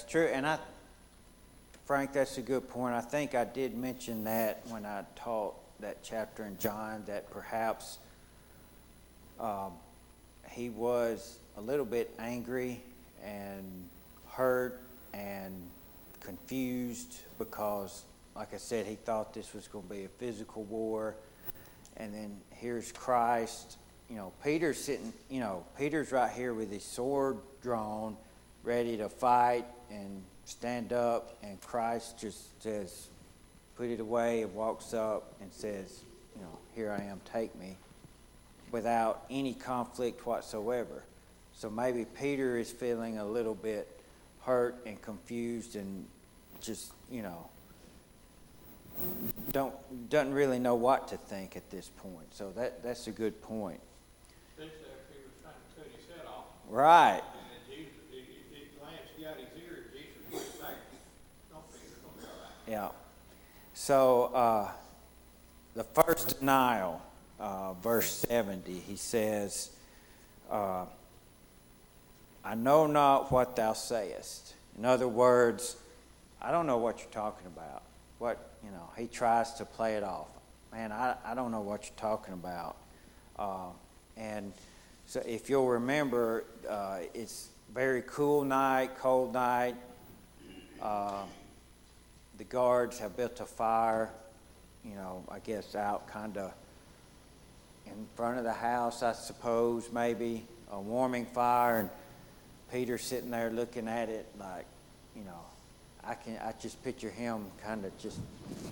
That's 0.00 0.12
true, 0.12 0.30
and 0.32 0.46
I, 0.46 0.58
Frank, 1.84 2.14
that's 2.14 2.38
a 2.38 2.40
good 2.40 2.70
point. 2.70 2.94
I 2.94 3.02
think 3.02 3.34
I 3.34 3.44
did 3.44 3.76
mention 3.76 4.24
that 4.24 4.62
when 4.68 4.86
I 4.86 5.04
taught 5.14 5.56
that 5.80 6.02
chapter 6.02 6.46
in 6.46 6.58
John, 6.58 7.02
that 7.06 7.30
perhaps 7.30 7.98
um, 9.38 9.72
he 10.50 10.70
was 10.70 11.40
a 11.58 11.60
little 11.60 11.84
bit 11.84 12.14
angry 12.18 12.80
and 13.22 13.90
hurt 14.26 14.80
and 15.12 15.54
confused 16.20 17.20
because, 17.38 18.04
like 18.34 18.54
I 18.54 18.58
said, 18.58 18.86
he 18.86 18.94
thought 18.94 19.34
this 19.34 19.52
was 19.52 19.68
going 19.68 19.86
to 19.86 19.94
be 19.94 20.04
a 20.04 20.08
physical 20.08 20.62
war. 20.62 21.14
And 21.98 22.14
then 22.14 22.38
here's 22.52 22.90
Christ. 22.90 23.76
You 24.08 24.16
know, 24.16 24.32
Peter's 24.42 24.82
sitting, 24.82 25.12
you 25.28 25.40
know, 25.40 25.66
Peter's 25.76 26.10
right 26.10 26.32
here 26.32 26.54
with 26.54 26.72
his 26.72 26.84
sword 26.84 27.36
drawn, 27.60 28.16
ready 28.62 28.96
to 28.96 29.08
fight 29.08 29.64
and 29.90 30.22
stand 30.44 30.92
up. 30.92 31.36
And 31.42 31.60
Christ 31.60 32.18
just 32.18 32.62
says, 32.62 33.08
put 33.76 33.88
it 33.88 34.00
away, 34.00 34.42
and 34.42 34.54
walks 34.54 34.94
up 34.94 35.34
and 35.40 35.52
says, 35.52 36.02
you 36.36 36.42
know, 36.42 36.58
here 36.74 36.90
I 36.90 37.02
am, 37.04 37.20
take 37.32 37.54
me, 37.56 37.76
without 38.70 39.24
any 39.30 39.54
conflict 39.54 40.26
whatsoever. 40.26 41.02
So 41.54 41.68
maybe 41.68 42.04
Peter 42.04 42.56
is 42.56 42.70
feeling 42.70 43.18
a 43.18 43.24
little 43.24 43.54
bit 43.54 43.88
hurt 44.42 44.76
and 44.86 45.00
confused 45.02 45.76
and 45.76 46.06
just, 46.60 46.92
you 47.10 47.22
know, 47.22 47.48
don't 49.52 49.74
doesn't 50.10 50.34
really 50.34 50.58
know 50.58 50.74
what 50.74 51.08
to 51.08 51.16
think 51.16 51.56
at 51.56 51.70
this 51.70 51.90
point. 51.96 52.34
So 52.34 52.52
that 52.56 52.82
that's 52.82 53.06
a 53.06 53.10
good 53.10 53.40
point. 53.42 53.80
Especially 54.52 54.88
after 54.92 55.14
he 55.16 55.24
was 55.24 55.32
trying 55.42 55.54
to 55.56 55.60
cut 55.76 55.88
his 55.96 56.04
head 56.08 56.26
off. 56.28 56.44
Right. 56.68 57.20
And 57.20 57.46
then 57.48 57.62
Jesus, 57.66 57.96
it, 58.12 58.28
it, 58.28 58.56
it 58.56 58.78
glanced, 58.78 59.12
he 59.16 59.24
got 59.24 59.36
his 59.36 59.48
ear, 59.56 59.84
and 59.84 59.92
Jesus 59.92 60.20
went 60.32 60.60
back, 60.60 60.76
don't 61.50 61.64
be, 61.72 61.78
don't 62.04 62.16
be 62.20 62.24
all 62.28 62.40
right. 62.44 62.59
Yeah. 62.70 62.90
So 63.74 64.30
uh, 64.32 64.68
the 65.74 65.82
first 65.82 66.38
denial, 66.38 67.02
uh, 67.40 67.72
verse 67.72 68.24
70, 68.28 68.72
he 68.72 68.94
says, 68.94 69.70
uh, 70.48 70.84
I 72.44 72.54
know 72.54 72.86
not 72.86 73.32
what 73.32 73.56
thou 73.56 73.72
sayest. 73.72 74.54
In 74.78 74.84
other 74.84 75.08
words, 75.08 75.78
I 76.40 76.52
don't 76.52 76.68
know 76.68 76.76
what 76.78 77.00
you're 77.00 77.10
talking 77.10 77.48
about. 77.48 77.82
What, 78.20 78.52
you 78.64 78.70
know, 78.70 78.88
he 78.96 79.08
tries 79.08 79.54
to 79.54 79.64
play 79.64 79.96
it 79.96 80.04
off. 80.04 80.28
Man, 80.70 80.92
I, 80.92 81.16
I 81.24 81.34
don't 81.34 81.50
know 81.50 81.62
what 81.62 81.86
you're 81.86 81.98
talking 81.98 82.34
about. 82.34 82.76
Uh, 83.36 83.70
and 84.16 84.52
so 85.06 85.20
if 85.26 85.50
you'll 85.50 85.66
remember, 85.66 86.44
uh, 86.68 86.98
it's 87.14 87.48
very 87.74 88.04
cool 88.06 88.44
night, 88.44 88.96
cold 88.96 89.32
night. 89.32 89.74
The 92.40 92.44
guards 92.44 92.98
have 93.00 93.18
built 93.18 93.38
a 93.40 93.44
fire, 93.44 94.08
you 94.82 94.94
know, 94.94 95.22
I 95.30 95.40
guess 95.40 95.74
out 95.74 96.08
kind 96.08 96.38
of 96.38 96.54
in 97.84 98.06
front 98.16 98.38
of 98.38 98.44
the 98.44 98.52
house, 98.54 99.02
I 99.02 99.12
suppose, 99.12 99.90
maybe, 99.92 100.46
a 100.72 100.80
warming 100.80 101.26
fire, 101.26 101.80
and 101.80 101.90
Peter 102.72 102.96
sitting 102.96 103.30
there 103.30 103.50
looking 103.50 103.88
at 103.88 104.08
it 104.08 104.26
like, 104.38 104.64
you 105.14 105.22
know, 105.22 105.38
I 106.02 106.14
can 106.14 106.38
I 106.38 106.54
just 106.58 106.82
picture 106.82 107.10
him 107.10 107.44
kind 107.62 107.84
of 107.84 107.98
just 107.98 108.18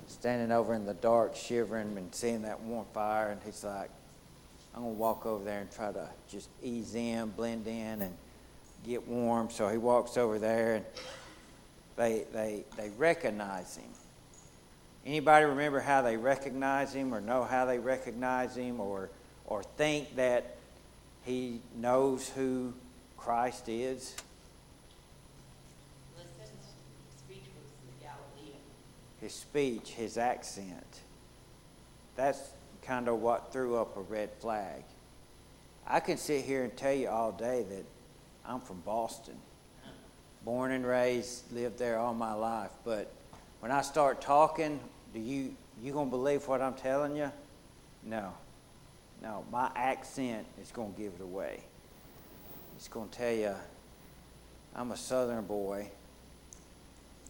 standing 0.07 0.51
over 0.51 0.73
in 0.73 0.87
the 0.87 0.95
dark, 0.95 1.37
shivering 1.37 1.95
and 1.99 2.15
seeing 2.15 2.41
that 2.43 2.59
warm 2.63 2.87
fire, 2.95 3.33
and 3.33 3.41
he's 3.45 3.65
like, 3.65 3.91
I'm 4.75 4.81
gonna 4.81 4.95
walk 4.95 5.27
over 5.27 5.45
there 5.45 5.61
and 5.61 5.71
try 5.71 5.93
to 5.93 6.09
just 6.31 6.49
ease 6.63 6.95
in, 6.95 7.29
blend 7.37 7.67
in, 7.67 8.01
and 8.01 8.17
get 8.87 9.07
warm. 9.07 9.51
So 9.51 9.69
he 9.69 9.77
walks 9.77 10.17
over 10.17 10.39
there, 10.39 10.77
and 10.77 10.87
they 11.99 12.25
they 12.33 12.64
they 12.76 12.88
recognize 12.97 13.76
him. 13.76 13.90
Anybody 15.05 15.45
remember 15.45 15.81
how 15.81 16.00
they 16.00 16.17
recognize 16.17 16.95
him, 16.95 17.12
or 17.12 17.21
know 17.21 17.45
how 17.45 17.67
they 17.67 17.78
recognize 17.78 18.57
him, 18.57 18.81
or 18.81 19.11
or 19.45 19.62
think 19.62 20.17
that 20.17 20.57
he 21.25 21.61
knows 21.76 22.28
who 22.31 22.73
Christ 23.17 23.69
is? 23.69 24.14
Listen, 26.17 26.55
speech 27.19 27.43
was 27.59 27.71
the 27.85 28.05
Galilean. 28.05 28.61
His 29.21 29.35
speech, 29.35 29.90
his 29.90 30.17
accent. 30.17 31.00
That's 32.14 32.40
kind 32.83 33.09
of 33.09 33.21
what 33.21 33.52
threw 33.52 33.76
up 33.76 33.97
a 33.97 34.00
red 34.00 34.31
flag. 34.38 34.85
I 35.87 36.00
can 36.00 36.17
sit 36.17 36.45
here 36.45 36.64
and 36.64 36.76
tell 36.76 36.93
you 36.93 37.09
all 37.09 37.33
day 37.33 37.64
that 37.69 37.85
I'm 38.47 38.61
from 38.61 38.81
Boston. 38.81 39.37
Born 40.49 40.73
and 40.73 40.87
raised, 40.87 41.52
lived 41.52 41.78
there 41.78 41.99
all 41.99 42.14
my 42.14 42.33
life. 42.33 42.71
But 42.83 43.12
when 43.61 43.71
I 43.71 43.83
start 43.83 44.23
talking, 44.23 44.81
do 45.12 45.21
you 45.21 45.55
you 45.83 45.93
gonna 45.93 46.09
believe 46.09 46.49
what 46.49 46.62
I'm 46.62 46.73
telling 46.73 47.14
you? 47.17 47.31
No. 48.02 48.33
No, 49.23 49.45
my 49.52 49.71
accent 49.76 50.47
is 50.59 50.71
gonna 50.73 50.95
give 50.97 51.12
it 51.19 51.23
away. 51.23 51.61
It's 52.76 52.89
gonna 52.89 53.11
tell 53.11 53.30
you 53.30 53.54
I'm 54.75 54.91
a 54.91 54.97
southern 54.97 55.45
boy 55.45 55.91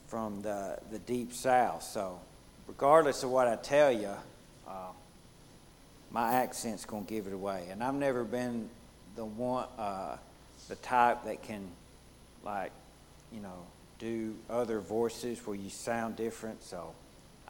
from 0.07 0.41
the, 0.43 0.79
the 0.93 1.01
deep 1.01 1.33
south. 1.33 1.83
So, 1.83 2.21
regardless 2.69 3.25
of 3.25 3.31
what 3.31 3.49
I 3.49 3.57
tell 3.57 3.91
you, 3.91 4.15
uh, 4.69 4.93
my 6.13 6.35
accent's 6.35 6.85
to 6.85 7.01
give 7.03 7.27
it 7.27 7.33
away. 7.33 7.67
And 7.73 7.83
I've 7.83 7.95
never 7.95 8.23
been 8.23 8.71
the 9.17 9.25
one, 9.25 9.67
uh, 9.77 10.19
the 10.69 10.77
type 10.77 11.25
that 11.25 11.43
can, 11.43 11.69
like, 12.45 12.71
you 13.33 13.41
know, 13.41 13.67
do 13.99 14.35
other 14.49 14.81
voices 14.81 15.39
where 15.47 15.57
you 15.57 15.71
sound 15.71 16.17
different. 16.17 16.63
So, 16.63 16.93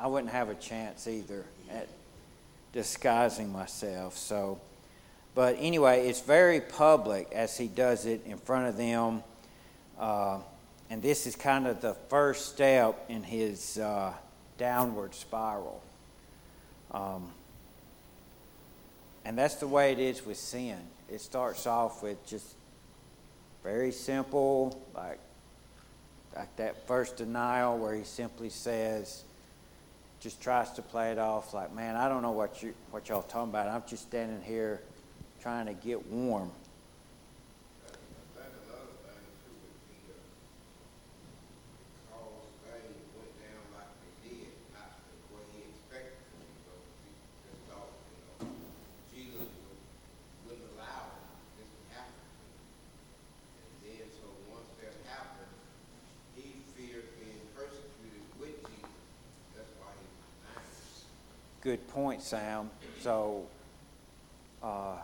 I 0.00 0.06
wouldn't 0.06 0.32
have 0.32 0.48
a 0.48 0.54
chance 0.54 1.08
either 1.08 1.44
at 1.70 1.88
disguising 2.72 3.50
myself. 3.50 4.16
So, 4.16 4.60
but 5.34 5.56
anyway, 5.58 6.06
it's 6.06 6.20
very 6.20 6.60
public 6.60 7.32
as 7.32 7.56
he 7.56 7.66
does 7.66 8.06
it 8.06 8.22
in 8.24 8.38
front 8.38 8.68
of 8.68 8.76
them. 8.76 9.24
Uh, 9.98 10.38
and 10.88 11.02
this 11.02 11.26
is 11.26 11.34
kind 11.34 11.66
of 11.66 11.80
the 11.80 11.94
first 12.08 12.54
step 12.54 13.06
in 13.08 13.24
his 13.24 13.78
uh, 13.78 14.12
downward 14.56 15.14
spiral. 15.14 15.82
Um, 16.92 17.32
and 19.24 19.36
that's 19.36 19.56
the 19.56 19.66
way 19.66 19.92
it 19.92 19.98
is 19.98 20.24
with 20.24 20.38
sin. 20.38 20.78
It 21.10 21.20
starts 21.20 21.66
off 21.66 22.02
with 22.02 22.24
just 22.24 22.46
very 23.64 23.90
simple, 23.90 24.80
like, 24.94 25.18
like 26.36 26.54
that 26.56 26.86
first 26.86 27.16
denial 27.16 27.78
where 27.78 27.94
he 27.94 28.04
simply 28.04 28.48
says, 28.50 29.24
just 30.20 30.40
tries 30.40 30.70
to 30.72 30.82
play 30.82 31.12
it 31.12 31.18
off 31.18 31.54
like, 31.54 31.72
man, 31.74 31.96
I 31.96 32.08
don't 32.08 32.22
know 32.22 32.32
what 32.32 32.62
you 32.62 32.74
what 32.90 33.08
y'all 33.08 33.22
talking 33.22 33.50
about. 33.50 33.68
I'm 33.68 33.82
just 33.88 34.02
standing 34.02 34.42
here 34.42 34.80
trying 35.40 35.66
to 35.66 35.74
get 35.74 36.04
warm. 36.08 36.50
I 37.86 37.90
think 37.94 38.02
another 38.66 38.98
thing 39.06 39.22
too 39.46 39.54
with 39.62 39.78
Peter, 39.86 40.18
because 42.02 42.50
things 42.66 42.98
went 43.14 43.30
down 43.38 43.62
like 43.78 43.90
they 44.02 44.10
did, 44.26 44.50
not 44.74 44.90
the 45.06 45.38
way 45.38 45.46
he 45.54 45.60
expected 45.70 46.18
them 46.34 46.42
to 46.42 46.58
go. 46.66 46.74
He 47.06 47.14
just 47.46 47.62
thought, 47.70 47.90
you 48.10 48.18
know, 48.26 48.50
Jesus 49.14 49.46
would- 49.46 49.82
wouldn't 50.50 50.66
allow 50.74 51.14
this 51.54 51.70
to 51.70 51.82
happen. 51.94 52.26
And 53.54 53.70
then, 53.86 54.02
so 54.18 54.26
once 54.50 54.66
that 54.82 54.98
happened, 55.06 55.54
he 56.34 56.58
feared 56.74 57.06
being 57.22 57.38
persecuted 57.54 58.26
with 58.42 58.58
Jesus. 58.66 58.98
That's 59.54 59.70
why 59.78 59.94
he 59.94 60.06
denied 60.10 60.66
him. 60.66 61.06
Good 61.68 61.86
point, 61.88 62.22
Sam. 62.22 62.70
So, 63.02 63.44
uh, 64.62 64.96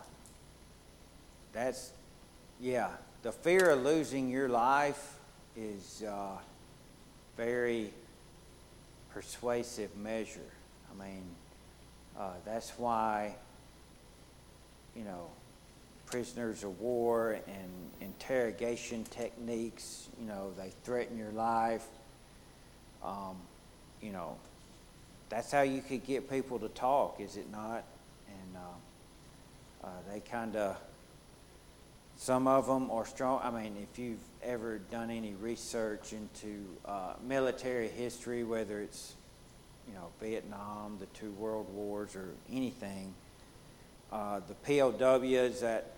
that's, 1.53 1.91
yeah, 2.59 2.89
the 3.21 3.31
fear 3.31 3.69
of 3.69 3.83
losing 3.83 4.31
your 4.31 4.49
life 4.49 5.19
is 5.55 6.03
uh, 6.09 6.39
very 7.37 7.93
persuasive 9.13 9.95
measure. 9.95 10.39
I 10.89 11.03
mean, 11.03 11.21
uh, 12.17 12.31
that's 12.45 12.71
why, 12.79 13.35
you 14.95 15.03
know, 15.03 15.27
prisoners 16.07 16.63
of 16.63 16.81
war 16.81 17.33
and 17.47 17.91
interrogation 18.01 19.03
techniques, 19.03 20.07
you 20.19 20.25
know, 20.25 20.49
they 20.57 20.71
threaten 20.83 21.15
your 21.15 21.31
life. 21.31 21.85
Um, 23.03 23.35
you 24.01 24.11
know, 24.11 24.35
that's 25.29 25.51
how 25.51 25.61
you 25.61 25.81
could 25.81 26.05
get 26.05 26.29
people 26.29 26.59
to 26.59 26.69
talk, 26.69 27.19
is 27.19 27.37
it 27.37 27.51
not? 27.51 27.83
And 28.27 28.57
uh, 28.57 29.87
uh, 29.87 29.89
they 30.11 30.19
kind 30.19 30.55
of, 30.55 30.77
some 32.17 32.47
of 32.47 32.67
them 32.67 32.91
are 32.91 33.05
strong. 33.05 33.41
I 33.43 33.49
mean, 33.49 33.75
if 33.81 33.99
you've 33.99 34.19
ever 34.43 34.77
done 34.77 35.09
any 35.09 35.33
research 35.33 36.13
into 36.13 36.65
uh, 36.85 37.13
military 37.27 37.87
history, 37.87 38.43
whether 38.43 38.81
it's, 38.81 39.15
you 39.87 39.93
know, 39.93 40.07
Vietnam, 40.21 40.97
the 40.99 41.07
two 41.07 41.31
world 41.31 41.67
wars, 41.73 42.15
or 42.15 42.29
anything, 42.51 43.13
uh, 44.11 44.39
the 44.47 44.53
POWs 44.53 45.61
that 45.61 45.91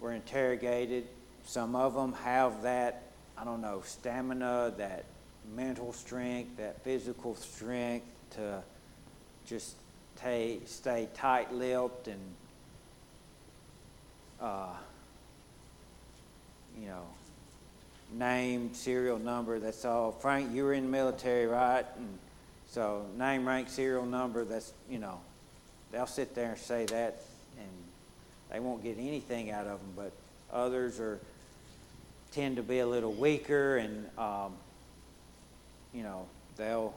were 0.00 0.12
interrogated, 0.12 1.06
some 1.44 1.76
of 1.76 1.94
them 1.94 2.12
have 2.12 2.62
that, 2.62 3.02
I 3.36 3.44
don't 3.44 3.60
know, 3.60 3.82
stamina, 3.84 4.74
that 4.78 5.04
mental 5.54 5.92
strength, 5.92 6.56
that 6.56 6.82
physical 6.82 7.34
strength 7.34 8.06
to 8.32 8.62
just 9.46 9.76
stay, 10.16 10.60
stay 10.66 11.08
tight 11.14 11.52
lipped 11.52 12.08
and, 12.08 12.20
uh, 14.40 14.74
you 16.80 16.86
know, 16.86 17.04
name, 18.12 18.74
serial 18.74 19.18
number, 19.18 19.58
that's 19.58 19.84
all. 19.84 20.12
Frank, 20.12 20.52
you 20.52 20.64
were 20.64 20.74
in 20.74 20.84
the 20.84 20.90
military, 20.90 21.46
right? 21.46 21.84
And 21.96 22.18
so, 22.68 23.06
name, 23.18 23.46
rank, 23.46 23.68
serial 23.68 24.06
number, 24.06 24.44
that's, 24.44 24.72
you 24.88 24.98
know, 24.98 25.20
they'll 25.90 26.06
sit 26.06 26.34
there 26.34 26.50
and 26.52 26.58
say 26.58 26.86
that 26.86 27.22
and 27.58 27.68
they 28.50 28.60
won't 28.60 28.82
get 28.82 28.98
anything 28.98 29.50
out 29.50 29.66
of 29.66 29.78
them, 29.78 29.92
but 29.96 30.12
others 30.52 31.00
are 31.00 31.20
tend 32.32 32.56
to 32.56 32.62
be 32.62 32.78
a 32.78 32.86
little 32.86 33.12
weaker 33.12 33.76
and 33.76 34.06
um, 34.18 34.54
you 35.92 36.02
know 36.02 36.26
they'll 36.56 36.94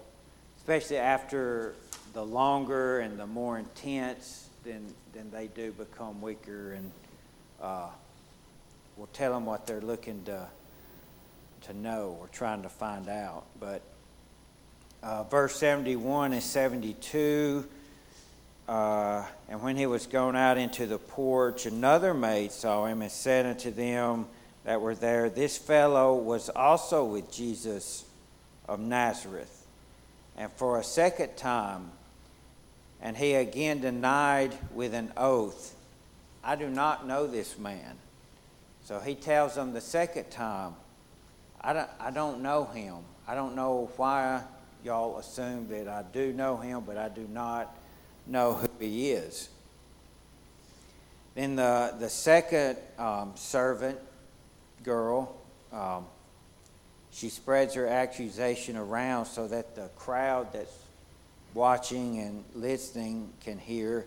especially 0.66 0.98
after 0.98 1.76
the 2.14 2.26
longer 2.26 3.00
and 3.02 3.20
the 3.20 3.28
more 3.28 3.60
intense 3.60 4.50
then 4.64 4.84
then 5.14 5.30
they 5.32 5.46
do 5.46 5.72
become 5.74 6.20
weaker 6.24 6.74
and 6.74 6.92
uh, 7.62 7.88
we'll 8.98 9.06
tell 9.14 9.32
them 9.32 9.46
what 9.46 9.68
they're 9.68 9.80
looking 9.80 10.24
to 10.24 10.44
to 11.62 11.72
know 11.78 12.18
or 12.20 12.28
trying 12.30 12.64
to 12.64 12.70
find 12.70 13.08
out 13.10 13.44
but 13.60 13.84
uh, 15.04 15.22
verse 15.26 15.56
71 15.58 16.34
and 16.34 16.42
72 16.42 17.64
uh, 18.68 19.24
and 19.48 19.62
when 19.62 19.76
he 19.76 19.86
was 19.86 20.08
gone 20.08 20.36
out 20.36 20.58
into 20.58 20.88
the 20.88 20.98
porch, 20.98 21.68
another 21.68 22.16
maid 22.16 22.52
saw 22.52 22.88
him 22.88 23.04
and 23.04 23.12
said 23.12 23.46
unto 23.46 23.70
them 23.70 24.26
that 24.64 24.82
were 24.82 24.96
there, 24.96 25.30
This 25.30 25.56
fellow 25.56 26.16
was 26.16 26.50
also 26.50 27.06
with 27.06 27.32
Jesus 27.32 28.06
of 28.68 28.80
Nazareth. 28.80 29.55
And 30.38 30.52
for 30.54 30.80
a 30.80 30.84
second 30.84 31.38
time, 31.38 31.92
and 33.02 33.16
he 33.16 33.36
again 33.36 33.82
denied 33.82 34.58
with 34.74 34.94
an 34.94 35.12
oath, 35.16 35.76
I 36.44 36.56
do 36.56 36.70
not 36.70 37.08
know 37.08 37.28
this 37.28 37.58
man. 37.58 37.98
So 38.84 39.00
he 39.00 39.16
tells 39.16 39.56
them 39.56 39.74
the 39.74 39.82
second 39.82 40.30
time, 40.30 40.76
I 41.62 41.74
don't, 41.74 41.90
I 42.00 42.12
don't 42.12 42.42
know 42.42 42.66
him. 42.66 42.98
I 43.28 43.34
don't 43.34 43.56
know 43.56 43.90
why 43.98 44.44
y'all 44.84 45.18
assume 45.18 45.68
that 45.70 45.88
I 45.88 46.04
do 46.14 46.32
know 46.32 46.58
him, 46.58 46.84
but 46.86 46.98
I 46.98 47.10
do 47.10 47.28
not 47.32 47.76
know 48.28 48.54
who 48.54 48.70
he 48.80 49.12
is. 49.12 49.50
Then 51.34 51.56
the, 51.56 51.96
the 52.00 52.10
second 52.10 52.78
um, 52.98 53.34
servant 53.36 54.00
girl, 54.84 55.36
um, 55.74 56.06
she 57.16 57.30
spreads 57.30 57.74
her 57.76 57.88
accusation 57.88 58.76
around 58.76 59.26
so 59.26 59.48
that 59.48 59.74
the 59.74 59.90
crowd 59.96 60.52
that's 60.52 60.78
watching 61.54 62.20
and 62.20 62.44
listening 62.54 63.32
can 63.42 63.58
hear. 63.58 64.06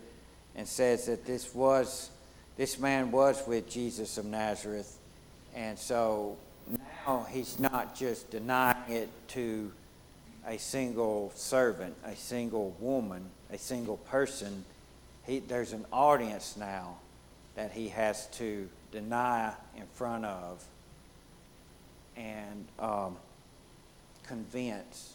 and 0.55 0.69
says 0.69 1.07
that 1.07 1.25
this 1.25 1.55
was 1.55 2.11
this 2.59 2.79
man 2.81 3.13
was 3.13 3.41
with 3.47 3.71
Jesus 3.71 4.19
of 4.19 4.25
Nazareth, 4.25 4.99
and 5.55 5.79
so 5.79 6.37
now 7.07 7.25
he's 7.31 7.59
not 7.61 7.95
just 7.95 8.29
denying 8.31 8.91
it 8.91 9.09
to 9.29 9.71
a 10.45 10.59
single 10.59 11.31
servant, 11.37 11.95
a 12.05 12.17
single 12.17 12.77
woman, 12.81 13.31
a 13.53 13.59
single 13.59 13.97
person. 13.97 14.65
He, 15.25 15.39
there's 15.39 15.73
an 15.73 15.87
audience 15.93 16.57
now 16.57 16.97
that 17.55 17.71
he 17.71 17.89
has 17.89 18.27
to 18.39 18.69
deny 18.91 19.53
in 19.77 19.87
front 19.95 20.25
of 20.25 20.65
and 22.19 22.67
um, 22.79 23.17
convince. 24.27 25.15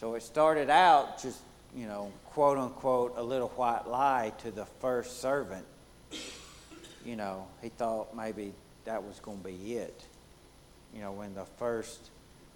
So 0.00 0.14
it 0.14 0.22
started 0.22 0.70
out 0.70 1.22
just, 1.22 1.40
you 1.76 1.86
know, 1.86 2.10
quote 2.26 2.58
unquote, 2.58 3.14
a 3.16 3.22
little 3.22 3.48
white 3.50 3.86
lie 3.86 4.32
to 4.38 4.50
the 4.50 4.64
first 4.80 5.20
servant. 5.20 5.64
You 7.04 7.16
know, 7.16 7.46
he 7.62 7.68
thought 7.68 8.16
maybe 8.16 8.52
that 8.86 9.02
was 9.02 9.20
going 9.20 9.38
to 9.38 9.44
be 9.44 9.74
it. 9.74 10.04
You 10.94 11.00
know, 11.02 11.12
when 11.12 11.34
the 11.34 11.44
first 11.58 12.10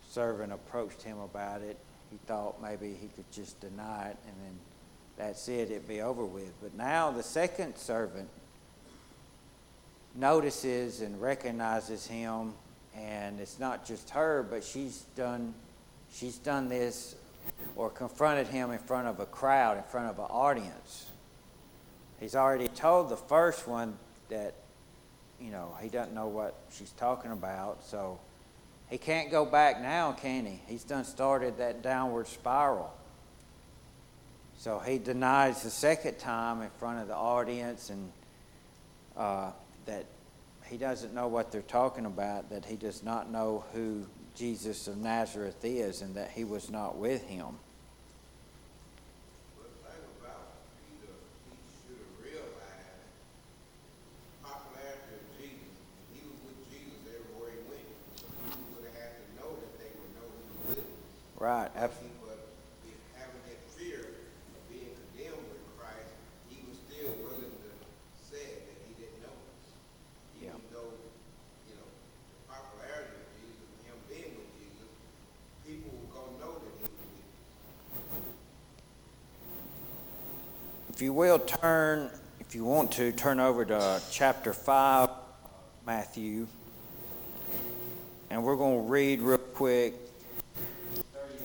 servant 0.09 0.53
approached 0.53 1.03
him 1.03 1.19
about 1.19 1.61
it, 1.63 1.77
he 2.11 2.19
thought 2.27 2.63
maybe 2.63 2.97
he 3.01 3.09
could 3.09 3.31
just 3.31 3.61
deny 3.61 4.09
it 4.09 4.17
and 4.27 4.35
then 4.43 4.59
that's 5.19 5.49
it, 5.49 5.71
it'd 5.71 5.89
be 5.89 6.01
over 6.01 6.25
with. 6.25 6.53
But 6.63 6.75
now 6.75 7.11
the 7.11 7.25
second 7.25 7.77
servant 7.77 8.29
notices 10.15 11.01
and 11.01 11.21
recognizes 11.21 12.07
him 12.07 12.55
and 12.99 13.41
it's 13.41 13.59
not 13.59 13.87
just 13.87 14.11
her, 14.11 14.47
but 14.49 14.65
she's 14.65 15.03
done 15.17 15.55
she's 16.13 16.39
done 16.39 16.69
this 16.69 17.15
or 17.77 17.91
confronted 17.91 18.47
him 18.49 18.71
in 18.71 18.79
front 18.79 19.07
of 19.07 19.21
a 19.21 19.27
crowd, 19.27 19.77
in 19.77 19.83
front 19.85 20.09
of 20.09 20.19
an 20.19 20.27
audience. 20.31 21.07
He's 22.21 22.35
already 22.35 22.69
told 22.69 23.09
the 23.09 23.17
first 23.17 23.69
one 23.69 23.97
that, 24.29 24.55
you 25.41 25.51
know, 25.51 25.77
he 25.81 25.89
doesn't 25.89 26.15
know 26.15 26.27
what 26.27 26.55
she's 26.73 26.91
talking 26.93 27.31
about, 27.31 27.85
so 27.85 28.19
he 28.91 28.99
can't 28.99 29.31
go 29.31 29.45
back 29.45 29.81
now, 29.81 30.13
can 30.13 30.45
he? 30.45 30.61
He's 30.67 30.83
done 30.83 31.05
started 31.05 31.59
that 31.59 31.83
downward 31.83 32.27
spiral. 32.27 32.93
So 34.59 34.81
he 34.81 34.99
denies 34.99 35.63
the 35.63 35.71
second 35.71 36.19
time 36.19 36.63
in 36.63 36.71
front 36.81 37.01
of 37.01 37.07
the 37.07 37.15
audience 37.15 37.91
and 37.91 38.11
uh, 39.17 39.53
that 39.87 40.05
he 40.69 40.77
doesn't 40.77 41.15
know 41.15 41.29
what 41.29 41.51
they're 41.51 41.63
talking 41.63 42.07
about, 42.07 42.51
that 42.51 42.65
he 42.65 42.77
does 42.77 43.03
not 43.03 43.31
know 43.31 43.65
who 43.73 44.07
Jesus 44.35 44.87
of 44.89 44.97
Nazareth 44.99 45.65
is, 45.65 46.03
and 46.03 46.15
that 46.15 46.31
he 46.31 46.45
was 46.45 46.71
not 46.71 46.97
with 46.97 47.25
him. 47.25 47.47
Right. 47.49 47.55
the 49.57 49.89
thing 49.89 50.05
about 50.21 50.45
Peter, 50.87 51.15
he 51.49 51.57
should 51.73 51.99
have 51.99 52.15
realized 52.21 53.03
popularity 54.45 55.15
of 55.15 55.25
Jesus. 55.39 55.73
He 56.15 56.21
was 56.27 56.39
with 56.47 56.61
Jesus 56.71 57.01
everywhere 57.09 57.51
he 57.55 57.63
went. 57.71 57.89
He 57.89 58.63
would 58.77 58.85
have 58.93 58.99
had 58.99 59.13
to 59.19 59.25
know 59.41 59.51
that 59.57 59.73
they 59.81 59.91
would 59.95 60.13
know 60.19 60.27
he 60.29 60.43
was 60.45 60.77
with 60.77 60.85
him. 60.85 60.91
Right. 61.41 61.71
But 61.75 61.83
ab- 61.83 61.99
he- 62.03 62.19
But 62.23 62.41
if 62.87 62.99
having 63.17 63.43
that 63.49 63.61
fear 63.75 64.03
of 64.05 64.61
being 64.69 64.93
condemned 64.95 65.45
with 65.49 65.65
Christ, 65.81 66.13
he 66.53 66.61
was 66.69 66.77
still 66.83 67.11
willing 67.25 67.55
to 67.57 67.71
say 68.21 68.63
that 68.69 68.77
he 68.85 68.93
didn't 68.99 69.23
know. 69.25 69.37
Yeah. 70.43 70.55
Even 70.59 70.67
though, 70.75 70.93
you 71.71 71.75
know, 71.79 71.89
the 71.89 72.39
popularity 72.51 73.17
of 73.17 73.27
Jesus 73.39 73.65
and 73.65 73.81
him 73.87 73.99
being 74.11 74.33
with 74.39 74.51
Jesus, 74.59 74.91
people 75.67 75.91
were 75.95 76.11
gonna 76.15 76.37
know 76.43 76.55
that 76.59 76.73
he 76.79 76.85
was 76.87 76.95
with 76.99 77.15
him. 77.15 77.27
If 80.99 81.03
you 81.03 81.13
will 81.13 81.39
turn, 81.39 82.11
if 82.41 82.57
you 82.57 82.65
want 82.65 82.91
to, 82.95 83.13
turn 83.13 83.39
over 83.39 83.65
to 83.65 84.03
chapter 84.11 84.53
5, 84.53 85.09
Matthew. 85.87 86.49
And 88.31 88.43
we're 88.43 88.57
going 88.57 88.83
to 88.83 88.91
read 88.91 89.21
real 89.21 89.39
quick 89.39 89.95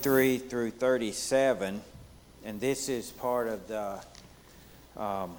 33 0.00 0.38
through 0.38 0.70
37. 0.72 1.80
And 2.44 2.60
this 2.60 2.88
is 2.88 3.12
part 3.12 3.46
of 3.46 3.68
the. 3.68 4.00
Um, 4.96 5.36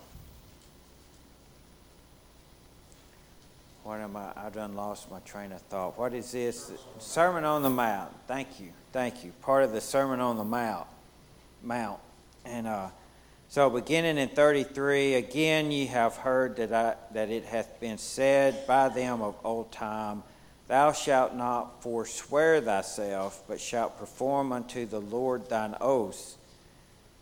what 3.83 3.99
am 3.99 4.15
I? 4.15 4.31
I 4.37 4.49
done 4.49 4.77
lost 4.77 5.11
my 5.11 5.19
train 5.25 5.51
of 5.51 5.59
thought. 5.63 5.99
What 5.99 6.13
is 6.13 6.31
this? 6.31 6.71
Sermon 6.99 7.43
on 7.43 7.63
the 7.63 7.69
Mount. 7.69 8.13
Thank 8.29 8.61
you. 8.61 8.69
Thank 8.93 9.25
you. 9.25 9.33
Part 9.41 9.65
of 9.65 9.73
the 9.73 9.81
Sermon 9.81 10.21
on 10.21 10.37
the 10.37 10.45
Mount. 10.45 10.87
Mount. 11.61 11.99
And 12.45 12.65
uh, 12.65 12.87
so, 13.47 13.69
beginning 13.69 14.17
in 14.17 14.29
33, 14.29 15.13
again 15.15 15.71
ye 15.71 15.85
have 15.85 16.17
heard 16.17 16.57
that, 16.57 16.73
I, 16.73 16.95
that 17.13 17.29
it 17.29 17.45
hath 17.45 17.79
been 17.79 17.97
said 17.97 18.65
by 18.67 18.89
them 18.89 19.21
of 19.21 19.35
old 19.43 19.71
time, 19.71 20.23
Thou 20.67 20.93
shalt 20.93 21.35
not 21.35 21.83
forswear 21.83 22.59
thyself, 22.59 23.43
but 23.47 23.61
shalt 23.61 23.99
perform 23.99 24.51
unto 24.51 24.85
the 24.87 24.99
Lord 24.99 25.47
thine 25.47 25.75
oaths. 25.79 26.37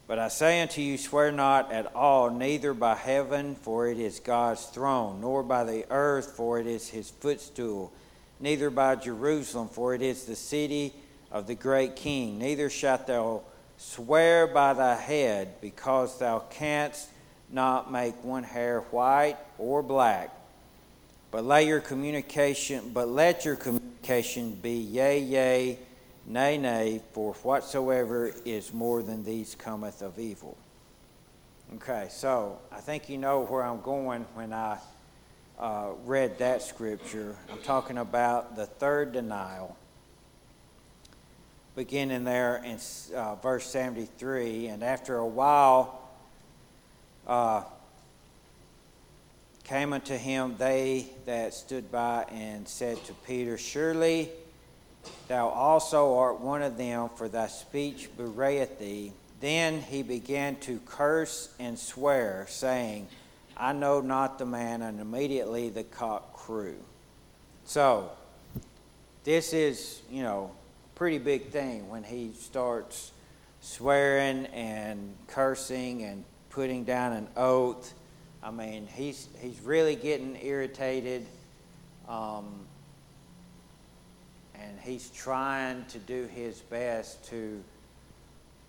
But 0.07 0.17
I 0.17 0.29
say 0.29 0.61
unto 0.61 0.81
you, 0.81 0.97
swear 0.97 1.31
not 1.31 1.71
at 1.71 1.93
all, 1.93 2.29
neither 2.29 2.73
by 2.73 2.95
heaven, 2.95 3.55
for 3.55 3.87
it 3.87 3.99
is 3.99 4.19
God's 4.19 4.65
throne, 4.65 5.19
nor 5.21 5.43
by 5.43 5.65
the 5.65 5.85
earth, 5.89 6.31
for 6.37 6.59
it 6.59 6.67
is 6.67 6.89
his 6.89 7.09
footstool, 7.09 7.91
neither 8.39 8.69
by 8.69 8.95
Jerusalem, 8.95 9.67
for 9.67 9.93
it 9.93 10.01
is 10.01 10.23
the 10.23 10.35
city 10.35 10.93
of 11.31 11.47
the 11.47 11.55
great 11.55 11.97
king. 11.97 12.39
Neither 12.39 12.69
shalt 12.69 13.07
thou 13.07 13.43
swear 13.83 14.47
by 14.47 14.73
thy 14.73 14.95
head, 14.95 15.61
because 15.61 16.17
thou 16.17 16.39
canst 16.39 17.09
not 17.49 17.91
make 17.91 18.23
one 18.23 18.43
hair 18.43 18.79
white 18.91 19.37
or 19.57 19.83
black. 19.83 20.31
But 21.31 21.43
lay 21.43 21.67
your 21.67 21.79
communication, 21.79 22.91
but 22.93 23.07
let 23.07 23.45
your 23.45 23.55
communication 23.55 24.55
be 24.61 24.77
yea, 24.77 25.19
yea, 25.19 25.79
nay, 26.25 26.57
nay, 26.57 27.01
for 27.11 27.33
whatsoever 27.33 28.31
is 28.45 28.73
more 28.73 29.03
than 29.03 29.23
these 29.23 29.55
cometh 29.55 30.01
of 30.01 30.17
evil. 30.17 30.57
Okay, 31.75 32.07
so 32.09 32.59
I 32.71 32.79
think 32.79 33.09
you 33.09 33.17
know 33.17 33.45
where 33.45 33.63
I'm 33.63 33.81
going 33.81 34.25
when 34.35 34.53
I 34.53 34.77
uh, 35.59 35.89
read 36.05 36.39
that 36.39 36.61
scripture. 36.61 37.35
I'm 37.51 37.61
talking 37.61 37.97
about 37.97 38.55
the 38.55 38.65
third 38.65 39.11
denial, 39.11 39.75
beginning 41.75 42.23
there 42.23 42.57
in 42.57 42.79
uh, 43.15 43.35
verse 43.35 43.65
73. 43.65 44.67
And 44.67 44.83
after 44.83 45.17
a 45.17 45.25
while, 45.25 46.01
uh, 47.27 47.63
came 49.63 49.93
unto 49.93 50.15
him 50.15 50.55
they 50.57 51.07
that 51.25 51.53
stood 51.53 51.91
by 51.91 52.25
and 52.31 52.67
said 52.67 53.03
to 53.05 53.13
Peter, 53.25 53.57
Surely 53.57 54.29
thou 55.27 55.49
also 55.49 56.15
art 56.15 56.39
one 56.39 56.61
of 56.61 56.77
them, 56.77 57.09
for 57.15 57.27
thy 57.27 57.47
speech 57.47 58.09
bewrayeth 58.17 58.77
thee. 58.79 59.13
Then 59.39 59.81
he 59.81 60.03
began 60.03 60.55
to 60.61 60.79
curse 60.85 61.49
and 61.59 61.77
swear, 61.77 62.45
saying, 62.49 63.07
I 63.57 63.73
know 63.73 64.01
not 64.01 64.39
the 64.39 64.45
man, 64.45 64.81
and 64.81 64.99
immediately 64.99 65.69
the 65.69 65.83
cock 65.83 66.33
crew. 66.33 66.77
So, 67.65 68.11
this 69.23 69.53
is, 69.53 70.01
you 70.09 70.23
know, 70.23 70.51
pretty 71.03 71.17
big 71.17 71.49
thing 71.49 71.89
when 71.89 72.01
he 72.01 72.31
starts 72.31 73.11
swearing 73.59 74.45
and 74.53 75.13
cursing 75.27 76.01
and 76.03 76.23
putting 76.49 76.85
down 76.85 77.11
an 77.11 77.27
oath. 77.35 77.93
I 78.41 78.51
mean, 78.51 78.87
he's 78.87 79.27
he's 79.41 79.59
really 79.59 79.97
getting 79.97 80.39
irritated, 80.41 81.25
um, 82.07 82.45
and 84.55 84.79
he's 84.79 85.09
trying 85.09 85.83
to 85.87 85.99
do 85.99 86.25
his 86.33 86.61
best 86.61 87.21
to 87.31 87.61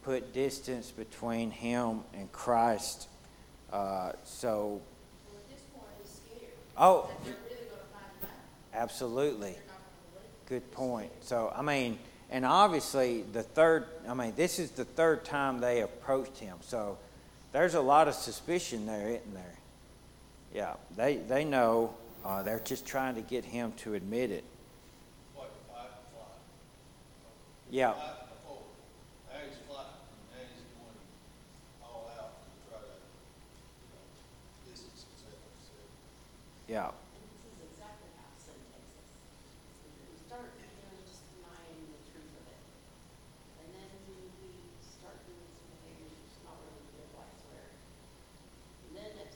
put 0.02 0.34
distance 0.34 0.90
between 0.90 1.52
him 1.52 2.00
and 2.14 2.32
Christ. 2.32 3.06
Uh, 3.72 4.10
so, 4.24 4.80
Well, 5.30 5.36
at 5.36 5.48
this 5.48 5.62
point, 5.72 5.86
he's 6.02 6.10
scared 6.38 6.52
oh, 6.78 7.08
really 7.22 7.36
gonna 7.36 7.82
find 7.92 8.04
him 8.20 8.28
out. 8.28 8.82
absolutely. 8.82 9.52
They're 9.52 9.60
not 9.68 9.78
gonna 9.78 10.20
believe. 10.48 10.62
Good 10.62 10.72
point. 10.72 11.12
So, 11.20 11.52
I 11.54 11.62
mean, 11.62 11.96
and 12.30 12.44
obviously 12.44 13.22
the 13.32 13.42
third, 13.42 13.86
I 14.08 14.14
mean, 14.14 14.32
this 14.36 14.58
is 14.58 14.70
the 14.72 14.84
third 14.84 15.24
time 15.24 15.60
they 15.60 15.82
approached 15.82 16.38
him. 16.38 16.56
So 16.62 16.98
there's 17.52 17.74
a 17.74 17.80
lot 17.80 18.08
of 18.08 18.14
suspicion 18.14 18.86
there, 18.86 19.08
isn't 19.08 19.34
there? 19.34 19.54
Yeah, 20.54 20.74
they, 20.96 21.16
they 21.16 21.44
know. 21.44 21.94
Uh, 22.24 22.42
they're 22.42 22.60
just 22.64 22.86
trying 22.86 23.14
to 23.16 23.20
get 23.20 23.44
him 23.44 23.72
to 23.76 23.92
admit 23.94 24.30
it. 24.30 24.44
What, 25.34 25.52
fight, 25.68 25.90
flight? 26.14 26.38
Yeah, 27.70 27.92
before, 27.92 28.64
now 29.28 29.44
he's 29.44 29.60
flying, 29.68 29.92
now 30.32 30.40
he's 30.48 30.64
going 30.72 30.96
all 31.84 32.08
out 32.16 32.32
to 32.40 32.48
try 32.70 32.80
to, 32.80 32.96
you 32.96 33.88
know, 33.92 34.04
distance 34.64 35.04
himself, 35.04 35.42
so. 35.68 35.76
yeah, 36.64 36.96
This 37.12 37.44
is 37.44 37.58
exactly 37.76 38.08
how 38.16 38.30
sin 38.40 38.56
takes 38.72 38.94
us. 39.04 39.10
We 40.08 40.16
start, 40.16 40.48
you 40.56 40.64
know, 40.64 40.96
just 41.04 41.28
denying 41.28 41.92
the 41.92 42.00
truth 42.08 42.32
of 42.40 42.44
it. 42.46 42.62
And 43.60 43.68
then 43.74 43.90
we 44.06 44.16
start 44.80 45.18
doing 45.28 45.44
some 45.44 45.68
behaviors 45.76 46.14
that's 46.24 46.40
not 46.46 46.56
really 46.62 46.88
good, 46.94 47.10
like 47.20 47.36
swearing. 47.36 47.80
And 48.88 48.92
then 48.96 49.12
at 49.18 49.34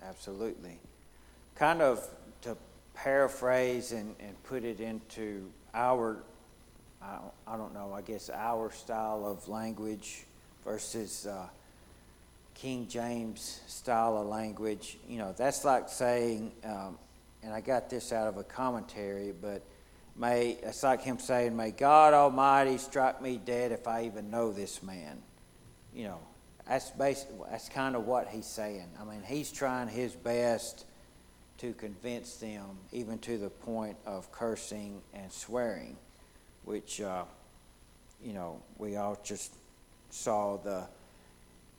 us. 0.03 0.09
absolutely. 0.09 0.77
Kind 1.55 1.81
of 1.81 2.07
to 2.41 2.57
paraphrase 2.93 3.91
and, 3.91 4.15
and 4.19 4.41
put 4.43 4.63
it 4.63 4.79
into 4.79 5.49
our, 5.73 6.17
I, 7.01 7.15
don't- 7.15 7.33
I 7.47 7.57
don't 7.57 7.73
know, 7.73 7.93
I 7.93 8.01
guess 8.01 8.29
our 8.29 8.71
style 8.71 9.25
of 9.25 9.47
language 9.47 10.25
versus 10.63 11.27
uh, 11.27 11.47
King 12.55 12.87
James 12.87 13.61
style 13.67 14.17
of 14.17 14.27
language, 14.27 14.97
you 15.07 15.17
know, 15.17 15.33
that's 15.37 15.65
like 15.65 15.89
saying, 15.89 16.53
um, 16.63 16.97
and 17.43 17.53
I 17.53 17.61
got 17.61 17.89
this 17.89 18.11
out 18.11 18.27
of 18.27 18.37
a 18.37 18.43
commentary, 18.43 19.33
but 19.39 19.61
may, 20.15 20.57
it's 20.63 20.81
like 20.81 21.01
him 21.01 21.19
saying, 21.19 21.55
May 21.55 21.71
God 21.71 22.13
Almighty 22.13 22.77
strike 22.77 23.21
me 23.21 23.39
dead 23.43 23.71
if 23.71 23.87
I 23.87 24.05
even 24.05 24.31
know 24.31 24.51
this 24.51 24.81
man. 24.81 25.21
You 25.93 26.05
know, 26.05 26.19
that's 26.67 26.91
basic, 26.91 27.27
that's 27.49 27.69
kind 27.69 27.95
of 27.95 28.07
what 28.07 28.29
he's 28.29 28.47
saying. 28.47 28.87
I 28.99 29.03
mean, 29.03 29.21
he's 29.25 29.51
trying 29.51 29.89
his 29.89 30.13
best 30.13 30.85
to 31.57 31.73
convince 31.73 32.37
them, 32.37 32.77
even 32.91 33.19
to 33.19 33.37
the 33.37 33.49
point 33.49 33.97
of 34.05 34.31
cursing 34.31 35.01
and 35.13 35.31
swearing, 35.31 35.97
which, 36.63 37.01
uh, 37.01 37.23
you 38.23 38.33
know, 38.33 38.61
we 38.77 38.95
all 38.95 39.19
just 39.23 39.53
saw 40.09 40.57
the 40.57 40.87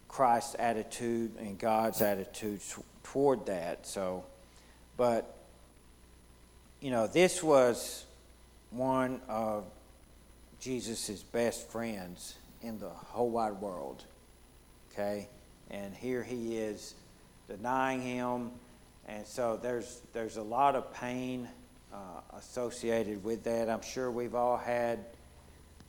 Christ's 0.08 0.56
attitude 0.58 1.36
and 1.38 1.58
God's 1.58 2.00
attitude 2.00 2.60
toward 3.02 3.46
that. 3.46 3.86
So, 3.86 4.24
but, 4.96 5.36
you 6.80 6.90
know, 6.90 7.06
this 7.06 7.42
was 7.42 8.04
one 8.70 9.20
of 9.28 9.64
Jesus' 10.60 11.22
best 11.22 11.70
friends 11.70 12.36
in 12.62 12.78
the 12.78 12.88
whole 12.88 13.30
wide 13.30 13.60
world. 13.60 14.04
Okay? 14.92 15.28
And 15.70 15.94
here 15.94 16.22
he 16.22 16.56
is 16.56 16.94
denying 17.48 18.00
him. 18.00 18.50
And 19.06 19.26
so 19.26 19.58
there's, 19.60 20.00
there's 20.12 20.36
a 20.36 20.42
lot 20.42 20.74
of 20.74 20.92
pain 20.94 21.48
uh, 21.92 21.96
associated 22.36 23.22
with 23.22 23.44
that. 23.44 23.68
I'm 23.68 23.82
sure 23.82 24.10
we've 24.10 24.34
all 24.34 24.56
had 24.56 25.04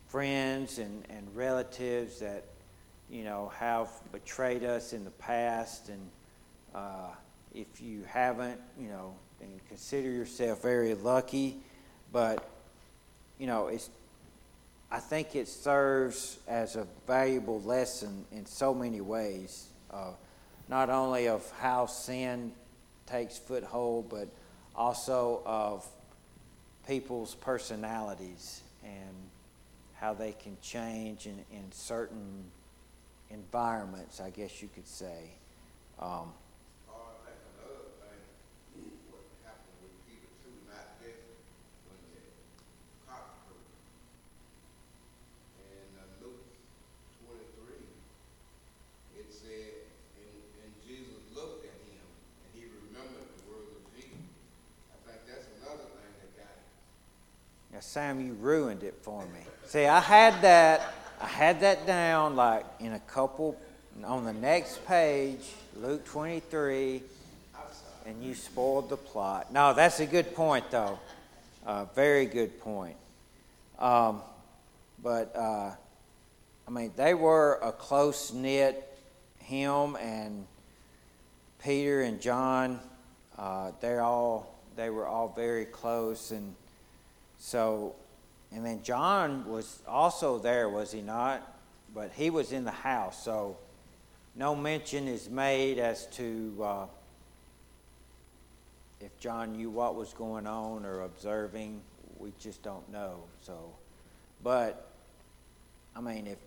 friends 0.08 0.78
and, 0.78 1.04
and 1.10 1.28
relatives 1.36 2.20
that, 2.20 2.46
you 3.10 3.24
know, 3.24 3.52
have 3.58 3.90
betrayed 4.12 4.64
us 4.64 4.94
in 4.94 5.04
the 5.04 5.12
past. 5.12 5.90
And 5.90 6.10
uh, 6.76 7.10
if 7.54 7.82
you 7.82 8.04
haven't, 8.08 8.60
you 8.80 8.90
know, 8.90 9.14
then 9.40 9.50
consider 9.68 10.10
yourself 10.10 10.62
very 10.62 10.94
lucky. 10.94 11.58
But, 12.12 12.48
you 13.40 13.48
know, 13.48 13.68
it's, 13.68 13.90
I 14.92 15.00
think 15.00 15.36
it 15.36 15.48
serves 15.48 16.40
as 16.48 16.76
a 16.76 16.88
valuable 17.06 17.62
lesson 17.62 18.26
in 18.32 18.46
so 18.46 18.74
many 18.74 19.02
ways, 19.02 19.68
uh, 19.92 20.12
not 20.70 20.90
only 20.90 21.28
of 21.28 21.50
how 21.60 21.86
sin 21.86 22.52
takes 23.06 23.38
foothold, 23.38 24.10
but 24.10 24.28
also 24.76 25.42
of 25.46 25.86
people's 26.88 27.36
personalities 27.36 28.62
and 28.84 29.16
how 29.96 30.14
they 30.14 30.32
can 30.32 30.56
change 30.62 31.26
in, 31.26 31.44
in 31.52 31.72
certain 31.72 32.46
environments, 33.30 34.20
I 34.20 34.30
guess 34.30 34.62
you 34.62 34.70
could 34.74 34.88
say. 34.88 35.32
Um, 36.00 36.32
Sam, 57.98 58.20
you 58.20 58.34
ruined 58.34 58.84
it 58.84 58.94
for 59.02 59.24
me. 59.24 59.40
See, 59.66 59.86
I 59.86 60.00
had 60.00 60.42
that, 60.44 60.94
I 61.20 61.26
had 61.26 61.62
that 61.62 61.88
down 61.88 62.36
like 62.36 62.66
in 62.80 62.94
a 62.94 63.00
couple, 63.00 63.58
on 64.04 64.24
the 64.24 64.34
next 64.34 64.86
page, 64.86 65.42
Luke 65.76 66.06
23, 66.06 67.02
and 68.06 68.24
you 68.24 68.36
spoiled 68.36 68.90
the 68.90 68.98
plot. 68.98 69.52
No, 69.52 69.74
that's 69.74 70.00
a 70.00 70.06
good 70.06 70.36
point, 70.36 70.70
though. 70.70 71.00
Uh, 71.66 71.86
very 71.96 72.28
good 72.28 72.60
point. 72.62 72.96
Um, 73.80 74.22
but, 75.02 75.36
uh, 75.36 75.72
I 76.68 76.72
mean, 76.72 76.92
they 76.96 77.16
were 77.16 77.60
a 77.64 77.72
close 77.72 78.32
knit, 78.32 78.84
him 79.40 79.96
and 79.96 80.46
Peter 81.64 82.02
and 82.04 82.22
John. 82.22 82.80
Uh, 83.38 83.72
they're 83.82 84.02
all, 84.02 84.56
they 84.76 84.92
were 84.92 85.08
all 85.08 85.30
very 85.36 85.66
close, 85.66 86.30
and 86.30 86.54
so, 87.40 87.96
and 88.52 88.66
then 88.66 88.82
John 88.84 89.48
was 89.50 89.82
also 89.88 90.40
there, 90.40 90.70
was 90.70 90.92
he 90.92 91.02
not? 91.02 91.56
But 91.94 92.12
he 92.14 92.30
was 92.30 92.52
in 92.52 92.64
the 92.64 92.72
house, 92.72 93.24
so 93.24 93.58
no 94.36 94.56
mention 94.56 95.08
is 95.08 95.30
made 95.30 95.80
as 95.80 96.06
to 96.08 96.58
uh, 96.64 96.86
if 99.00 99.18
John 99.20 99.54
knew 99.54 99.70
what 99.70 99.96
was 99.96 100.14
going 100.14 100.48
on 100.48 100.86
or 100.86 101.02
observing. 101.02 101.82
We 102.20 102.34
just 102.40 102.64
don't 102.64 102.90
know. 102.92 103.20
So, 103.42 103.72
but 104.44 104.92
I 105.96 106.02
mean, 106.02 106.28
if 106.28 106.38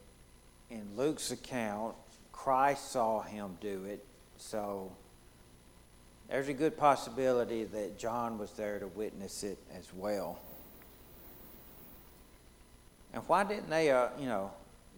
in 0.70 0.86
Luke's 0.96 1.30
account, 1.30 1.94
Christ 2.32 2.92
saw 2.92 3.22
him 3.22 3.56
do 3.60 3.84
it, 3.84 4.04
so 4.36 4.90
there's 6.28 6.48
a 6.48 6.54
good 6.54 6.76
possibility 6.76 7.64
that 7.64 7.98
John 7.98 8.38
was 8.38 8.52
there 8.52 8.78
to 8.78 8.86
witness 8.86 9.42
it 9.42 9.58
as 9.76 9.92
well. 9.94 10.38
And 13.12 13.23
why 13.27 13.44
didn't 13.44 13.68
they, 13.70 13.90
uh, 13.90 14.09
you 14.18 14.27
know, 14.27 14.51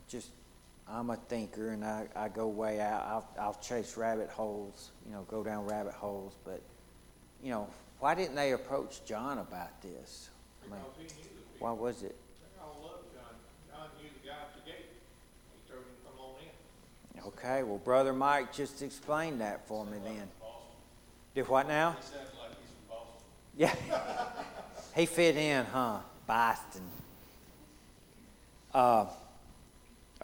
just, 0.08 0.28
I'm 0.88 1.10
a 1.10 1.16
thinker 1.16 1.70
and 1.70 1.84
I, 1.84 2.06
I 2.14 2.28
go 2.28 2.46
way 2.46 2.80
out, 2.80 3.02
I'll, 3.02 3.28
I'll 3.40 3.58
chase 3.62 3.96
rabbit 3.96 4.28
holes, 4.28 4.90
you 5.06 5.12
know, 5.12 5.22
go 5.28 5.42
down 5.42 5.64
rabbit 5.66 5.94
holes, 5.94 6.34
but, 6.44 6.60
you 7.42 7.50
know, 7.50 7.68
why 8.00 8.14
didn't 8.14 8.34
they 8.34 8.52
approach 8.52 9.04
John 9.06 9.38
about 9.38 9.80
this? 9.80 10.28
I 10.62 10.70
mean, 10.70 10.80
Because 10.98 11.12
he 11.12 11.22
knew 11.22 11.28
the 11.28 11.52
people. 11.52 11.66
why 11.66 11.72
was 11.72 12.02
it? 12.02 12.14
They 12.40 12.60
all 12.62 12.80
loved 12.82 13.04
John. 13.14 13.34
John 13.70 13.88
knew 14.00 14.10
the 14.20 14.28
guy 14.28 14.34
at 14.34 14.54
the 14.54 14.70
gate. 14.70 14.86
He 15.54 15.72
told 15.72 15.84
him 15.84 15.94
come 16.04 16.20
on 16.20 16.34
in. 16.42 17.28
Okay, 17.28 17.62
well, 17.62 17.78
Brother 17.78 18.12
Mike 18.12 18.52
just 18.52 18.82
explained 18.82 19.40
that 19.40 19.66
for 19.66 19.86
me 19.86 19.98
then. 20.04 20.28
Did 21.34 21.48
what 21.48 21.66
now? 21.66 21.92
He 21.92 22.02
sounds 22.02 22.28
like 22.38 22.50
he's 22.50 22.68
from 22.76 22.96
Boston. 22.98 23.24
Yeah. 23.56 23.74
he 24.96 25.06
fit 25.06 25.36
in, 25.36 25.64
huh? 25.64 26.00
Boston. 26.26 26.82
Uh, 28.74 29.04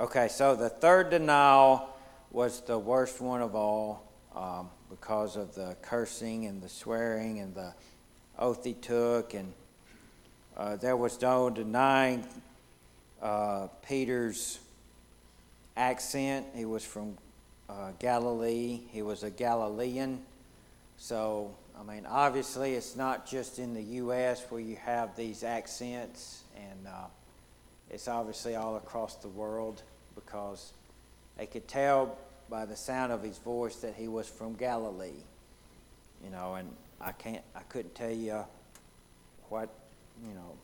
okay, 0.01 0.27
so 0.29 0.57
the 0.57 0.71
third 0.71 1.11
denial 1.11 1.87
was 2.31 2.63
the 2.63 2.79
worst 2.79 3.21
one 3.21 3.43
of 3.43 3.55
all 3.55 4.11
um, 4.35 4.71
because 4.89 5.37
of 5.37 5.55
the 5.55 5.77
cursing 5.83 6.47
and 6.47 6.63
the 6.63 6.69
swearing 6.69 7.41
and 7.41 7.55
the 7.55 7.75
oath 8.39 8.65
he 8.65 8.73
took. 8.73 9.35
And 9.35 9.53
uh, 10.57 10.77
there 10.77 10.97
was 10.97 11.21
no 11.21 11.51
denying 11.51 12.27
uh, 13.21 13.67
Peter's 13.87 14.61
accent. 15.77 16.47
He 16.55 16.65
was 16.65 16.83
from 16.83 17.19
uh, 17.69 17.91
Galilee, 17.99 18.81
he 18.91 19.03
was 19.03 19.25
a 19.25 19.31
Galilean. 19.31 20.23
So, 20.97 21.55
I 21.79 21.83
mean, 21.83 22.07
obviously, 22.07 22.73
it's 22.73 22.97
not 22.97 23.27
just 23.27 23.59
in 23.59 23.75
the 23.75 23.83
U.S. 23.83 24.43
where 24.49 24.61
you 24.61 24.77
have 24.77 25.15
these 25.17 25.45
accents, 25.45 26.45
and 26.57 26.89
uh, 26.89 27.09
it's 27.91 28.09
obviously 28.09 28.57
all 28.57 28.77
across 28.77 29.17
the 29.17 29.29
world 29.29 29.83
because 30.15 30.73
they 31.37 31.47
could 31.47 31.69
tell 31.69 32.19
by 32.51 32.65
the 32.65 32.77
sound 32.77 33.13
of 33.13 33.23
his 33.23 33.39
voice 33.39 33.77
that 33.77 33.95
he 33.95 34.09
was 34.09 34.29
from 34.29 34.55
Galilee. 34.55 35.23
You 36.25 36.31
know, 36.31 36.55
and 36.55 36.69
I 37.01 37.13
can't, 37.13 37.43
I 37.55 37.61
couldn't 37.61 37.95
tell 37.95 38.11
you 38.11 38.45
what, 39.49 39.69
you 40.27 40.35
know, 40.35 40.57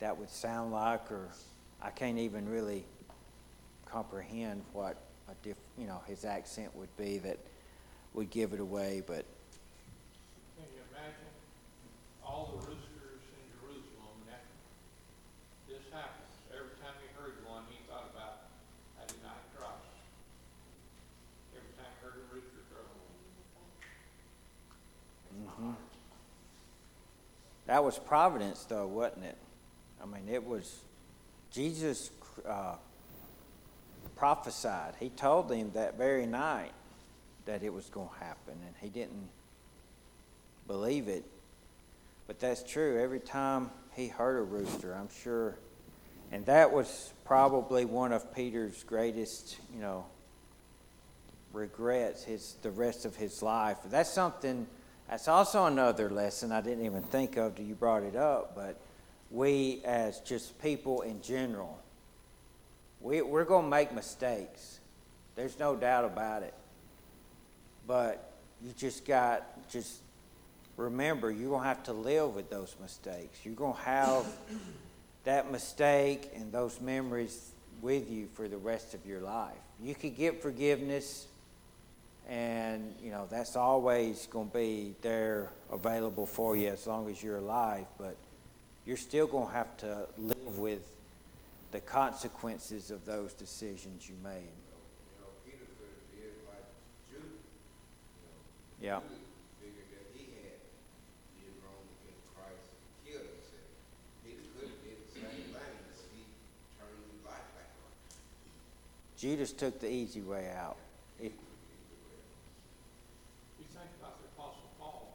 that 0.00 0.16
would 0.16 0.30
sound 0.30 0.72
like, 0.72 1.12
or 1.12 1.28
I 1.80 1.90
can't 1.90 2.18
even 2.18 2.48
really 2.48 2.84
comprehend 3.86 4.62
what 4.72 4.96
a 5.28 5.34
diff, 5.44 5.56
you 5.78 5.86
know, 5.86 6.00
his 6.06 6.24
accent 6.24 6.74
would 6.74 6.94
be 6.96 7.18
that 7.18 7.38
would 8.14 8.30
give 8.30 8.52
it 8.52 8.60
away, 8.60 9.02
but. 9.06 9.24
Can 10.56 10.66
you 10.74 10.82
imagine 10.90 11.30
all 12.24 12.56
the 12.56 12.66
roosters 12.66 13.22
in 13.30 13.44
Jerusalem 13.60 14.16
that 14.26 14.42
this 15.68 15.84
happens? 15.92 16.32
Every 16.50 16.74
time 16.80 16.96
he 16.98 17.08
heard 17.14 17.38
one, 17.46 17.62
he 17.68 17.78
thought 17.86 18.10
about, 18.10 18.48
I 18.98 19.06
denied 19.06 19.44
Christ. 19.54 19.92
Every 21.54 21.72
time 21.76 21.92
he 21.94 21.98
heard 22.02 22.16
a 22.16 22.24
rooster 22.34 22.64
crow. 22.72 22.88
That 27.72 27.84
was 27.84 27.98
providence, 27.98 28.66
though, 28.68 28.86
wasn't 28.86 29.24
it? 29.24 29.38
I 30.02 30.04
mean, 30.04 30.28
it 30.30 30.46
was 30.46 30.82
Jesus 31.50 32.10
uh, 32.46 32.74
prophesied. 34.14 34.92
He 35.00 35.08
told 35.08 35.48
them 35.48 35.70
that 35.72 35.96
very 35.96 36.26
night 36.26 36.72
that 37.46 37.62
it 37.62 37.72
was 37.72 37.86
going 37.86 38.10
to 38.10 38.24
happen, 38.26 38.56
and 38.66 38.74
he 38.82 38.90
didn't 38.90 39.26
believe 40.66 41.08
it. 41.08 41.24
But 42.26 42.40
that's 42.40 42.62
true. 42.62 43.00
Every 43.02 43.20
time 43.20 43.70
he 43.94 44.06
heard 44.06 44.36
a 44.36 44.42
rooster, 44.42 44.94
I'm 44.94 45.08
sure, 45.22 45.56
and 46.30 46.44
that 46.44 46.74
was 46.74 47.14
probably 47.24 47.86
one 47.86 48.12
of 48.12 48.34
Peter's 48.34 48.82
greatest, 48.82 49.56
you 49.74 49.80
know, 49.80 50.04
regrets. 51.54 52.22
His 52.22 52.54
the 52.60 52.70
rest 52.70 53.06
of 53.06 53.16
his 53.16 53.40
life. 53.42 53.78
That's 53.86 54.10
something. 54.10 54.66
That's 55.08 55.28
also 55.28 55.66
another 55.66 56.10
lesson 56.10 56.52
I 56.52 56.60
didn't 56.60 56.84
even 56.84 57.02
think 57.02 57.36
of 57.36 57.54
till 57.54 57.66
you 57.66 57.74
brought 57.74 58.02
it 58.02 58.16
up. 58.16 58.54
But 58.54 58.80
we, 59.30 59.82
as 59.84 60.20
just 60.20 60.60
people 60.62 61.02
in 61.02 61.20
general, 61.22 61.78
we, 63.00 63.20
we're 63.22 63.44
going 63.44 63.64
to 63.64 63.70
make 63.70 63.92
mistakes. 63.94 64.80
There's 65.34 65.58
no 65.58 65.76
doubt 65.76 66.04
about 66.04 66.42
it. 66.42 66.54
But 67.86 68.32
you 68.62 68.72
just 68.76 69.04
got, 69.04 69.68
just 69.68 69.98
remember, 70.76 71.30
you're 71.30 71.50
going 71.50 71.62
to 71.62 71.68
have 71.68 71.82
to 71.84 71.92
live 71.92 72.34
with 72.34 72.48
those 72.48 72.76
mistakes. 72.80 73.38
You're 73.44 73.54
going 73.54 73.74
to 73.74 73.80
have 73.80 74.26
that 75.24 75.50
mistake 75.50 76.30
and 76.34 76.52
those 76.52 76.80
memories 76.80 77.52
with 77.80 78.10
you 78.10 78.28
for 78.34 78.48
the 78.48 78.56
rest 78.56 78.94
of 78.94 79.04
your 79.04 79.20
life. 79.20 79.56
You 79.82 79.94
could 79.94 80.16
get 80.16 80.40
forgiveness 80.40 81.26
and 82.28 82.94
you 83.02 83.10
know 83.10 83.26
that's 83.30 83.56
always 83.56 84.26
going 84.28 84.48
to 84.48 84.56
be 84.56 84.94
there 85.02 85.50
available 85.72 86.26
for 86.26 86.56
you 86.56 86.68
as 86.68 86.86
long 86.86 87.10
as 87.10 87.22
you're 87.22 87.38
alive 87.38 87.86
but 87.98 88.16
you're 88.86 88.96
still 88.96 89.26
going 89.26 89.46
to 89.46 89.52
have 89.52 89.76
to 89.76 90.06
live 90.18 90.58
with 90.58 90.82
the 91.70 91.80
consequences 91.80 92.90
of 92.90 93.06
those 93.06 93.32
decisions 93.32 94.08
you 94.08 94.16
made. 94.24 94.42
You 94.42 95.22
know, 95.22 95.30
Peter 95.46 95.64
could 95.78 95.86
have 95.86 96.10
did 96.10 96.34
like 96.50 96.66
Judas, 97.08 97.46
you 98.82 98.90
know. 98.90 98.98
yeah. 98.98 98.98
Judas 98.98 99.22
figured 99.62 99.86
that 99.86 100.06
he 100.18 100.34
had 100.34 100.58
did 101.38 101.54
wrong 101.62 101.78
against 102.02 102.26
Christ 102.34 102.74
and 102.74 102.90
killed 103.06 103.30
himself. 103.30 103.70
Peter 104.26 104.42
could 104.50 104.66
have 104.66 104.82
did 104.82 104.98
the 104.98 105.10
same 105.14 105.46
thing, 105.46 105.74
but 105.86 105.96
he 106.10 106.26
turned 106.74 106.98
his 107.06 107.22
life 107.22 107.46
back 107.54 107.70
on. 107.78 107.90
judas 109.16 109.52
took 109.54 109.78
the 109.78 109.88
easy 109.88 110.20
way 110.20 110.50
out 110.58 110.76
it, 111.22 111.32
You 113.58 113.66
think 113.70 113.90
about 114.02 114.18
the 114.18 114.26
apostle 114.34 114.66
Paul, 114.82 115.14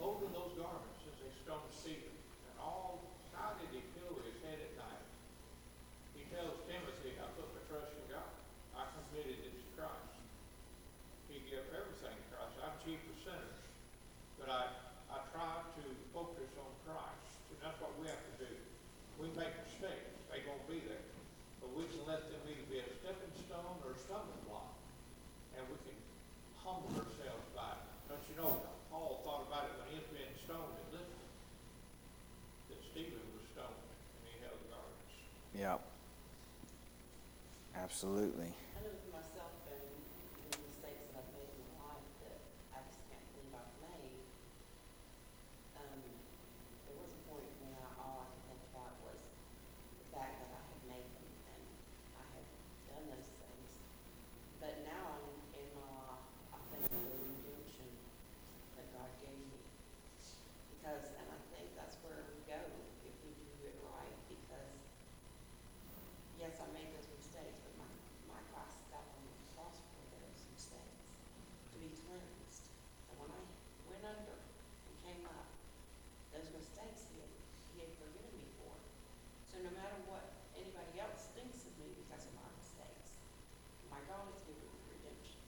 holding 0.00 0.32
those 0.32 0.56
garments 0.56 1.04
as 1.04 1.14
they 1.20 1.28
stoned 1.44 1.68
Stephen, 1.68 2.16
and 2.48 2.56
all, 2.56 3.04
how 3.36 3.52
did 3.60 3.68
he 3.68 3.84
feel 3.92 4.16
his 4.24 4.40
head 4.40 4.56
at 4.56 4.72
night? 4.80 5.04
He 6.16 6.24
tells 6.32 6.56
Timothy, 6.64 7.20
I 7.20 7.28
put 7.36 7.52
my 7.52 7.62
trust 7.68 7.92
in 8.00 8.04
God, 8.08 8.32
I 8.72 8.88
committed 8.96 9.44
it 9.44 9.54
to 9.60 9.66
Christ. 9.76 10.16
He 11.28 11.44
gave 11.44 11.68
everything 11.76 12.16
to 12.16 12.34
Chief 12.86 13.02
of 13.02 13.18
sinners, 13.18 13.58
but 14.38 14.46
I, 14.46 14.70
I 15.10 15.18
try 15.34 15.58
to 15.58 15.84
focus 16.14 16.46
on 16.54 16.70
Christ, 16.86 17.34
and 17.50 17.58
that's 17.58 17.74
what 17.82 17.90
we 17.98 18.06
have 18.06 18.22
to 18.22 18.34
do. 18.46 18.52
We 19.18 19.26
make 19.34 19.50
mistakes, 19.66 20.14
They're 20.30 20.46
gonna 20.46 20.62
be 20.70 20.78
there, 20.86 21.02
but 21.58 21.74
we 21.74 21.82
can 21.90 22.06
let 22.06 22.30
them 22.30 22.38
either 22.46 22.62
be 22.70 22.78
a 22.78 22.86
stepping 23.02 23.34
stone 23.42 23.82
or 23.82 23.90
a 23.90 23.98
stumbling 23.98 24.38
block 24.46 24.70
and 25.58 25.66
we 25.66 25.74
can 25.82 25.98
humble 26.62 26.94
ourselves 26.94 27.48
by 27.58 27.74
it. 27.74 27.82
Don't 28.06 28.22
you 28.30 28.36
know, 28.38 28.54
Paul 28.86 29.18
thought 29.26 29.50
about 29.50 29.66
it 29.66 29.74
when 29.82 29.86
he 29.90 29.96
was 29.98 30.10
being 30.14 30.30
stoned 30.46 30.78
in 30.78 30.86
Lystra, 30.94 31.26
that 32.70 32.80
Stephen 32.86 33.24
was 33.34 33.50
stoned 33.50 33.82
and 33.82 34.22
he 34.30 34.38
held 34.46 34.62
the 34.62 34.70
garments. 34.70 35.10
yeah 35.58 35.82
absolutely 37.74 38.54
I 38.54 38.78
know 38.86 38.94
for 38.94 39.10
myself 39.10 39.50
and 39.74 39.82
the 40.54 40.58
mistakes 40.70 41.02
that 41.10 41.24
I've 41.24 41.32
made 41.34 41.50
in 41.50 41.66
my 41.74 41.96
life 41.96 42.06
that 42.22 42.38
I 42.76 42.84
just 42.84 43.00
can't 43.08 43.24
believe 43.32 43.52
I've 43.56 43.74
made. 43.80 44.20
Um, 45.80 46.00
there 46.84 46.96
was 47.00 47.08
a 47.16 47.20
point 47.24 47.48
when 47.64 47.72
I, 47.72 47.84
all 47.96 48.20
I 48.20 48.26
could 48.32 48.44
think 48.52 48.62
about 48.76 48.92
was 49.00 49.20
the 49.96 50.06
fact 50.12 50.44
that 50.44 50.50
I 50.52 50.60
had 50.60 50.80
made 50.88 51.08
them 51.16 51.28
and 51.56 51.64
I 52.20 52.24
had 52.36 52.46
done 52.92 53.04
those 53.16 53.28
things. 53.40 53.70
But 54.60 54.84
now 54.84 55.20
I'm 55.20 55.28
in 55.56 55.68
my 55.76 55.88
life, 56.04 56.24
I 56.52 56.58
think 56.72 56.84
of 56.84 57.00
the 57.00 57.16
redemption 57.32 57.88
that 58.76 58.86
God 58.92 59.10
gave 59.24 59.36
me. 59.36 59.60
Because, 60.86 61.18
and 61.18 61.26
I 61.34 61.40
think 61.50 61.66
that's 61.74 61.98
where 62.06 62.22
we 62.30 62.38
go 62.46 62.62
if 63.02 63.14
we 63.26 63.34
do 63.34 63.58
it 63.66 63.74
right, 63.90 64.18
because 64.30 64.70
yes, 66.38 66.62
I 66.62 66.70
made 66.70 66.94
those 66.94 67.10
mistakes, 67.10 67.58
but 67.58 67.74
my, 67.74 67.90
my 68.30 68.38
Christ 68.54 68.86
died 68.94 69.02
on 69.02 69.18
the 69.26 69.34
cross 69.58 69.82
for 69.82 70.06
those 70.14 70.46
mistakes, 70.54 71.02
to 71.74 71.82
be 71.82 71.90
cleansed. 72.06 72.70
And 73.10 73.18
when 73.18 73.34
I 73.34 73.42
went 73.90 74.06
under 74.06 74.38
and 74.38 74.94
came 75.02 75.26
up, 75.26 75.50
those 76.30 76.54
mistakes 76.54 77.10
he 77.10 77.18
had, 77.18 77.34
he 77.74 77.76
had 77.82 77.90
forgiven 77.98 78.30
me 78.38 78.46
for. 78.62 78.70
So 79.50 79.58
no 79.66 79.74
matter 79.74 79.98
what 80.06 80.38
anybody 80.54 81.02
else 81.02 81.34
thinks 81.34 81.66
of 81.66 81.74
me 81.82 81.98
because 82.06 82.30
of 82.30 82.32
my 82.38 82.46
mistakes, 82.62 83.10
my 83.90 83.98
God 84.06 84.22
has 84.30 84.38
given 84.46 84.62
me 84.62 84.78
redemption. 84.86 85.42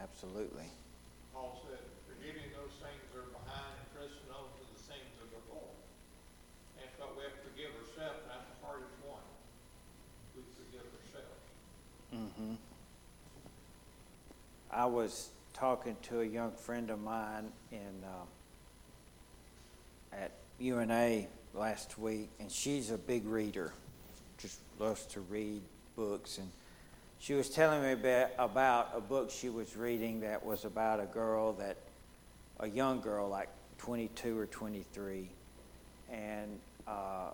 absolutely 0.00 0.72
Paul 1.36 1.62
said, 1.68 1.84
forgetting 2.10 2.50
those 2.52 2.74
things 2.82 3.00
that 3.14 3.22
are 3.22 3.30
behind 3.30 3.49
and 4.00 4.08
pressing 4.08 4.32
on 4.32 4.48
to 4.56 4.64
the 4.72 4.80
things 4.80 5.08
that 5.16 5.28
are 5.28 5.34
before. 5.40 5.68
And 6.76 6.88
it's 6.88 6.98
what 6.98 7.16
we 7.16 7.22
have 7.24 7.32
to 7.32 7.42
forgive 7.44 7.70
ourselves, 7.76 8.20
that's 8.28 8.48
the 8.48 8.66
hardest 8.66 8.96
one. 9.04 9.24
We 10.36 10.42
forgive 10.56 10.86
ourselves. 10.88 11.44
hmm 12.12 12.54
I 14.72 14.86
was 14.86 15.30
talking 15.52 15.96
to 16.02 16.20
a 16.20 16.24
young 16.24 16.52
friend 16.52 16.90
of 16.90 17.00
mine 17.00 17.50
in 17.72 18.04
um, 18.04 18.28
at 20.12 20.30
UNA 20.58 21.24
last 21.54 21.98
week, 21.98 22.28
and 22.38 22.50
she's 22.50 22.90
a 22.90 22.98
big 22.98 23.26
reader, 23.26 23.72
just 24.38 24.60
loves 24.78 25.04
to 25.06 25.20
read 25.20 25.60
books. 25.96 26.38
And 26.38 26.48
she 27.18 27.34
was 27.34 27.50
telling 27.50 27.82
me 27.82 27.92
about, 27.92 28.30
about 28.38 28.92
a 28.94 29.00
book 29.00 29.30
she 29.30 29.48
was 29.48 29.76
reading 29.76 30.20
that 30.20 30.44
was 30.44 30.64
about 30.64 31.00
a 31.00 31.06
girl 31.06 31.52
that, 31.54 31.76
a 32.60 32.68
young 32.68 33.00
girl, 33.00 33.28
like 33.28 33.48
22 33.80 34.38
or 34.38 34.44
23, 34.44 35.30
and 36.12 36.58
uh, 36.86 37.30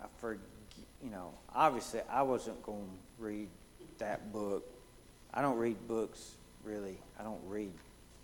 I 0.00 0.06
forget, 0.16 0.40
you 1.04 1.10
know, 1.10 1.34
obviously 1.54 2.00
I 2.10 2.22
wasn't 2.22 2.62
going 2.62 2.86
to 2.86 3.22
read 3.22 3.48
that 3.98 4.32
book. 4.32 4.64
I 5.34 5.42
don't 5.42 5.58
read 5.58 5.76
books 5.86 6.36
really. 6.64 6.96
I 7.20 7.22
don't 7.22 7.40
read 7.46 7.72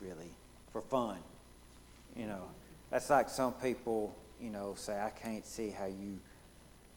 really 0.00 0.30
for 0.72 0.80
fun. 0.80 1.18
You 2.16 2.26
know, 2.26 2.44
that's 2.90 3.10
like 3.10 3.28
some 3.28 3.52
people, 3.52 4.16
you 4.40 4.48
know, 4.48 4.72
say, 4.74 4.98
I 4.98 5.10
can't 5.10 5.44
see 5.44 5.68
how 5.68 5.86
you 5.86 6.18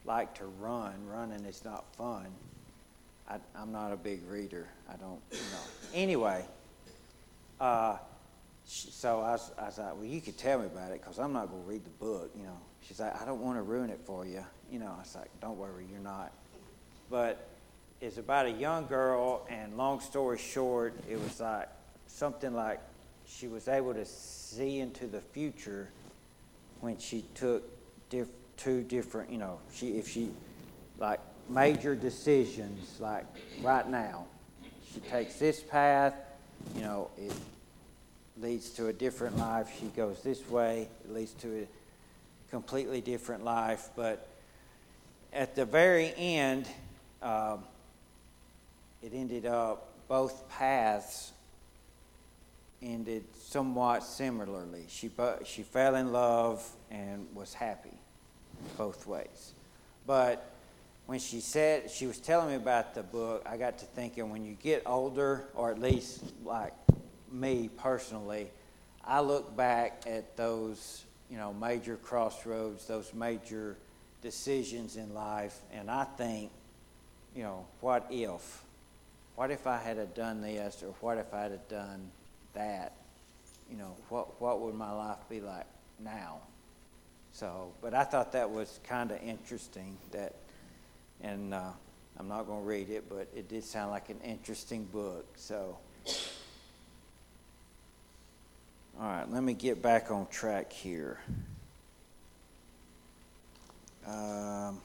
like 0.06 0.34
to 0.36 0.46
run. 0.46 0.94
Running 1.06 1.44
is 1.44 1.62
not 1.62 1.84
fun. 1.94 2.26
I, 3.28 3.36
I'm 3.54 3.70
not 3.70 3.92
a 3.92 3.96
big 3.96 4.22
reader. 4.26 4.66
I 4.88 4.96
don't, 4.96 5.20
you 5.30 5.36
know. 5.36 5.92
Anyway, 5.92 6.42
uh, 7.60 7.98
so 8.68 9.20
I 9.20 9.32
was, 9.32 9.50
I 9.58 9.64
was 9.64 9.78
like, 9.78 9.94
well, 9.96 10.04
you 10.04 10.20
could 10.20 10.36
tell 10.36 10.58
me 10.58 10.66
about 10.66 10.90
it 10.92 11.00
because 11.00 11.18
I'm 11.18 11.32
not 11.32 11.48
going 11.50 11.62
to 11.62 11.68
read 11.68 11.84
the 11.84 12.04
book, 12.04 12.30
you 12.36 12.42
know. 12.42 12.58
She's 12.82 13.00
like, 13.00 13.20
I 13.20 13.24
don't 13.24 13.40
want 13.40 13.56
to 13.56 13.62
ruin 13.62 13.88
it 13.88 14.00
for 14.04 14.26
you. 14.26 14.44
You 14.70 14.78
know, 14.78 14.92
I 14.94 15.00
was 15.00 15.14
like, 15.14 15.30
don't 15.40 15.56
worry, 15.56 15.86
you're 15.90 16.00
not. 16.00 16.32
But 17.10 17.48
it's 18.02 18.18
about 18.18 18.44
a 18.44 18.50
young 18.50 18.86
girl, 18.86 19.46
and 19.48 19.76
long 19.78 20.00
story 20.00 20.36
short, 20.36 20.94
it 21.08 21.18
was 21.18 21.40
like 21.40 21.68
something 22.06 22.54
like 22.54 22.80
she 23.26 23.48
was 23.48 23.68
able 23.68 23.94
to 23.94 24.04
see 24.04 24.80
into 24.80 25.06
the 25.06 25.20
future 25.20 25.88
when 26.80 26.98
she 26.98 27.24
took 27.34 27.64
diff- 28.10 28.28
two 28.58 28.82
different, 28.82 29.30
you 29.30 29.38
know, 29.38 29.58
she 29.72 29.92
if 29.92 30.06
she 30.06 30.30
like 30.98 31.20
major 31.48 31.94
decisions, 31.94 33.00
like 33.00 33.24
right 33.62 33.88
now, 33.88 34.26
she 34.92 35.00
takes 35.00 35.36
this 35.36 35.60
path, 35.60 36.14
you 36.74 36.82
know, 36.82 37.10
it 37.16 37.32
leads 38.40 38.70
to 38.70 38.88
a 38.88 38.92
different 38.92 39.36
life. 39.38 39.70
She 39.80 39.86
goes 39.86 40.22
this 40.22 40.48
way, 40.48 40.88
it 41.04 41.12
leads 41.12 41.32
to 41.34 41.62
a 41.62 41.66
completely 42.50 43.00
different 43.00 43.44
life. 43.44 43.88
But 43.96 44.28
at 45.32 45.54
the 45.54 45.64
very 45.64 46.12
end, 46.16 46.66
um, 47.22 47.64
it 49.02 49.12
ended 49.14 49.46
up 49.46 49.88
both 50.08 50.48
paths 50.48 51.32
ended 52.82 53.24
somewhat 53.40 54.04
similarly. 54.04 54.84
She 54.88 55.10
she 55.44 55.62
fell 55.62 55.96
in 55.96 56.12
love 56.12 56.66
and 56.90 57.26
was 57.34 57.54
happy 57.54 57.96
both 58.76 59.06
ways. 59.06 59.52
But 60.06 60.50
when 61.06 61.18
she 61.18 61.40
said 61.40 61.90
she 61.90 62.06
was 62.06 62.18
telling 62.18 62.48
me 62.48 62.54
about 62.54 62.94
the 62.94 63.02
book, 63.02 63.44
I 63.46 63.56
got 63.56 63.78
to 63.78 63.84
thinking 63.84 64.30
when 64.30 64.44
you 64.44 64.56
get 64.62 64.82
older, 64.86 65.44
or 65.54 65.70
at 65.70 65.80
least 65.80 66.22
like 66.44 66.72
me 67.32 67.70
personally, 67.76 68.50
I 69.04 69.20
look 69.20 69.56
back 69.56 70.02
at 70.06 70.36
those, 70.36 71.04
you 71.30 71.36
know, 71.36 71.52
major 71.52 71.96
crossroads, 71.96 72.86
those 72.86 73.12
major 73.14 73.76
decisions 74.22 74.96
in 74.96 75.14
life, 75.14 75.58
and 75.72 75.90
I 75.90 76.04
think, 76.04 76.50
you 77.34 77.42
know, 77.42 77.66
what 77.80 78.06
if? 78.10 78.64
What 79.36 79.50
if 79.50 79.66
I 79.66 79.78
had 79.78 80.14
done 80.14 80.42
this, 80.42 80.82
or 80.82 80.94
what 81.00 81.18
if 81.18 81.32
I'd 81.32 81.52
have 81.52 81.68
done 81.68 82.10
that? 82.54 82.92
You 83.70 83.76
know, 83.76 83.94
what 84.08 84.40
what 84.40 84.60
would 84.60 84.74
my 84.74 84.92
life 84.92 85.18
be 85.28 85.40
like 85.40 85.66
now? 86.00 86.38
So, 87.32 87.72
but 87.80 87.94
I 87.94 88.04
thought 88.04 88.32
that 88.32 88.50
was 88.50 88.80
kind 88.88 89.12
of 89.12 89.22
interesting 89.22 89.96
that, 90.10 90.34
and 91.20 91.54
uh, 91.54 91.70
I'm 92.18 92.26
not 92.26 92.46
going 92.46 92.62
to 92.62 92.66
read 92.66 92.90
it, 92.90 93.08
but 93.08 93.28
it 93.34 93.48
did 93.48 93.62
sound 93.62 93.92
like 93.92 94.08
an 94.10 94.18
interesting 94.24 94.84
book. 94.84 95.24
So, 95.36 95.78
all 99.00 99.06
right, 99.06 99.30
let 99.30 99.44
me 99.44 99.54
get 99.54 99.80
back 99.80 100.10
on 100.10 100.26
track 100.26 100.72
here. 100.72 101.20
Um, 104.04 104.80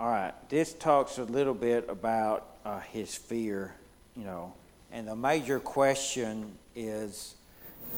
all 0.00 0.08
right, 0.08 0.32
this 0.48 0.72
talks 0.72 1.18
a 1.18 1.24
little 1.24 1.54
bit 1.54 1.88
about 1.88 2.46
uh, 2.64 2.80
his 2.80 3.14
fear, 3.14 3.74
you 4.16 4.24
know, 4.24 4.52
and 4.90 5.06
the 5.06 5.14
major 5.14 5.60
question 5.60 6.58
is, 6.74 7.36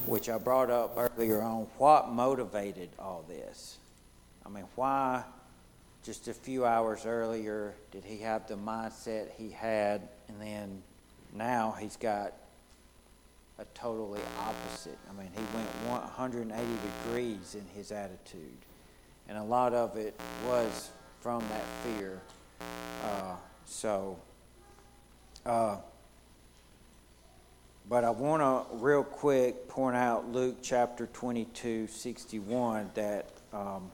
which 0.05 0.29
I 0.29 0.37
brought 0.37 0.69
up 0.69 0.95
earlier 0.97 1.41
on, 1.41 1.65
what 1.79 2.09
motivated 2.09 2.89
all 2.99 3.25
this? 3.27 3.77
I 4.45 4.49
mean, 4.49 4.65
why 4.75 5.23
just 6.03 6.27
a 6.27 6.33
few 6.33 6.65
hours 6.65 7.05
earlier 7.05 7.75
did 7.91 8.03
he 8.03 8.17
have 8.19 8.47
the 8.47 8.55
mindset 8.55 9.31
he 9.37 9.49
had, 9.49 10.07
and 10.27 10.41
then 10.41 10.81
now 11.33 11.75
he's 11.79 11.95
got 11.95 12.33
a 13.59 13.65
totally 13.75 14.21
opposite. 14.39 14.97
I 15.09 15.13
mean, 15.13 15.29
he 15.33 15.43
went 15.55 15.67
180 15.87 16.65
degrees 17.05 17.55
in 17.55 17.65
his 17.75 17.91
attitude, 17.91 18.57
and 19.29 19.37
a 19.37 19.43
lot 19.43 19.73
of 19.73 19.95
it 19.95 20.19
was 20.47 20.89
from 21.19 21.43
that 21.49 21.65
fear. 21.83 22.19
Uh, 23.03 23.35
so, 23.65 24.17
uh, 25.45 25.77
but 27.87 28.03
I 28.03 28.09
want 28.09 28.41
to 28.41 28.75
real 28.77 29.03
quick 29.03 29.67
point 29.67 29.95
out 29.95 30.31
Luke 30.31 30.57
chapter 30.63 31.07
22, 31.07 31.87
61 31.87 32.89
that 32.95 33.29
um, 33.53 33.91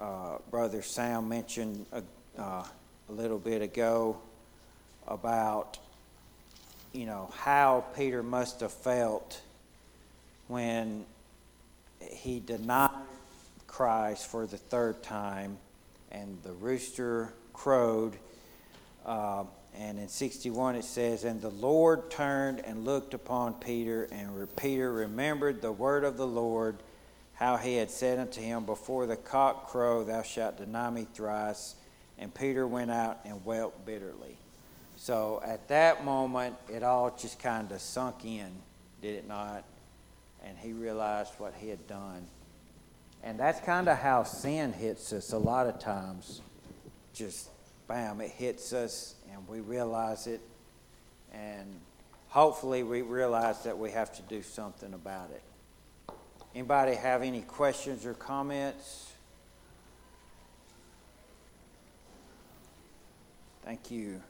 uh, 0.00 0.38
Brother 0.50 0.82
Sam 0.82 1.28
mentioned 1.28 1.84
a, 1.92 2.02
uh, 2.40 2.64
a 3.08 3.12
little 3.12 3.38
bit 3.38 3.62
ago 3.62 4.18
about, 5.06 5.78
you 6.92 7.06
know, 7.06 7.30
how 7.36 7.84
Peter 7.94 8.22
must 8.22 8.60
have 8.60 8.72
felt 8.72 9.40
when 10.48 11.04
he 12.00 12.40
denied 12.40 12.90
Christ 13.66 14.26
for 14.26 14.46
the 14.46 14.56
third 14.56 15.02
time 15.02 15.58
and 16.10 16.38
the 16.42 16.52
rooster 16.52 17.32
crowed. 17.52 18.16
Uh, 19.04 19.44
and 19.76 19.98
in 19.98 20.08
61 20.08 20.76
it 20.76 20.84
says, 20.84 21.24
And 21.24 21.40
the 21.40 21.50
Lord 21.50 22.10
turned 22.10 22.60
and 22.60 22.84
looked 22.84 23.14
upon 23.14 23.54
Peter, 23.54 24.08
and 24.10 24.48
Peter 24.56 24.92
remembered 24.92 25.62
the 25.62 25.72
word 25.72 26.04
of 26.04 26.16
the 26.16 26.26
Lord, 26.26 26.76
how 27.40 27.56
he 27.56 27.76
had 27.76 27.90
said 27.90 28.18
unto 28.18 28.40
him, 28.42 28.66
Before 28.66 29.06
the 29.06 29.16
cock 29.16 29.68
crow, 29.70 30.04
thou 30.04 30.22
shalt 30.22 30.58
deny 30.58 30.90
me 30.90 31.06
thrice. 31.14 31.74
And 32.18 32.32
Peter 32.34 32.66
went 32.66 32.90
out 32.90 33.20
and 33.24 33.42
wept 33.46 33.86
bitterly. 33.86 34.36
So 34.98 35.40
at 35.42 35.66
that 35.68 36.04
moment, 36.04 36.56
it 36.68 36.82
all 36.82 37.16
just 37.18 37.38
kind 37.38 37.72
of 37.72 37.80
sunk 37.80 38.26
in, 38.26 38.50
did 39.00 39.14
it 39.14 39.26
not? 39.26 39.64
And 40.44 40.58
he 40.58 40.74
realized 40.74 41.32
what 41.38 41.54
he 41.58 41.70
had 41.70 41.86
done. 41.86 42.26
And 43.22 43.40
that's 43.40 43.60
kind 43.60 43.88
of 43.88 43.96
how 43.96 44.24
sin 44.24 44.74
hits 44.74 45.14
us 45.14 45.32
a 45.32 45.38
lot 45.38 45.66
of 45.66 45.78
times. 45.78 46.42
Just 47.14 47.48
bam, 47.88 48.20
it 48.20 48.30
hits 48.30 48.74
us 48.74 49.14
and 49.32 49.48
we 49.48 49.60
realize 49.60 50.26
it. 50.26 50.42
And 51.32 51.74
hopefully 52.28 52.82
we 52.82 53.00
realize 53.00 53.62
that 53.64 53.78
we 53.78 53.90
have 53.92 54.14
to 54.16 54.22
do 54.22 54.42
something 54.42 54.92
about 54.92 55.30
it. 55.30 55.42
Anybody 56.54 56.94
have 56.96 57.22
any 57.22 57.42
questions 57.42 58.04
or 58.04 58.14
comments? 58.14 59.12
Thank 63.64 63.90
you. 63.90 64.20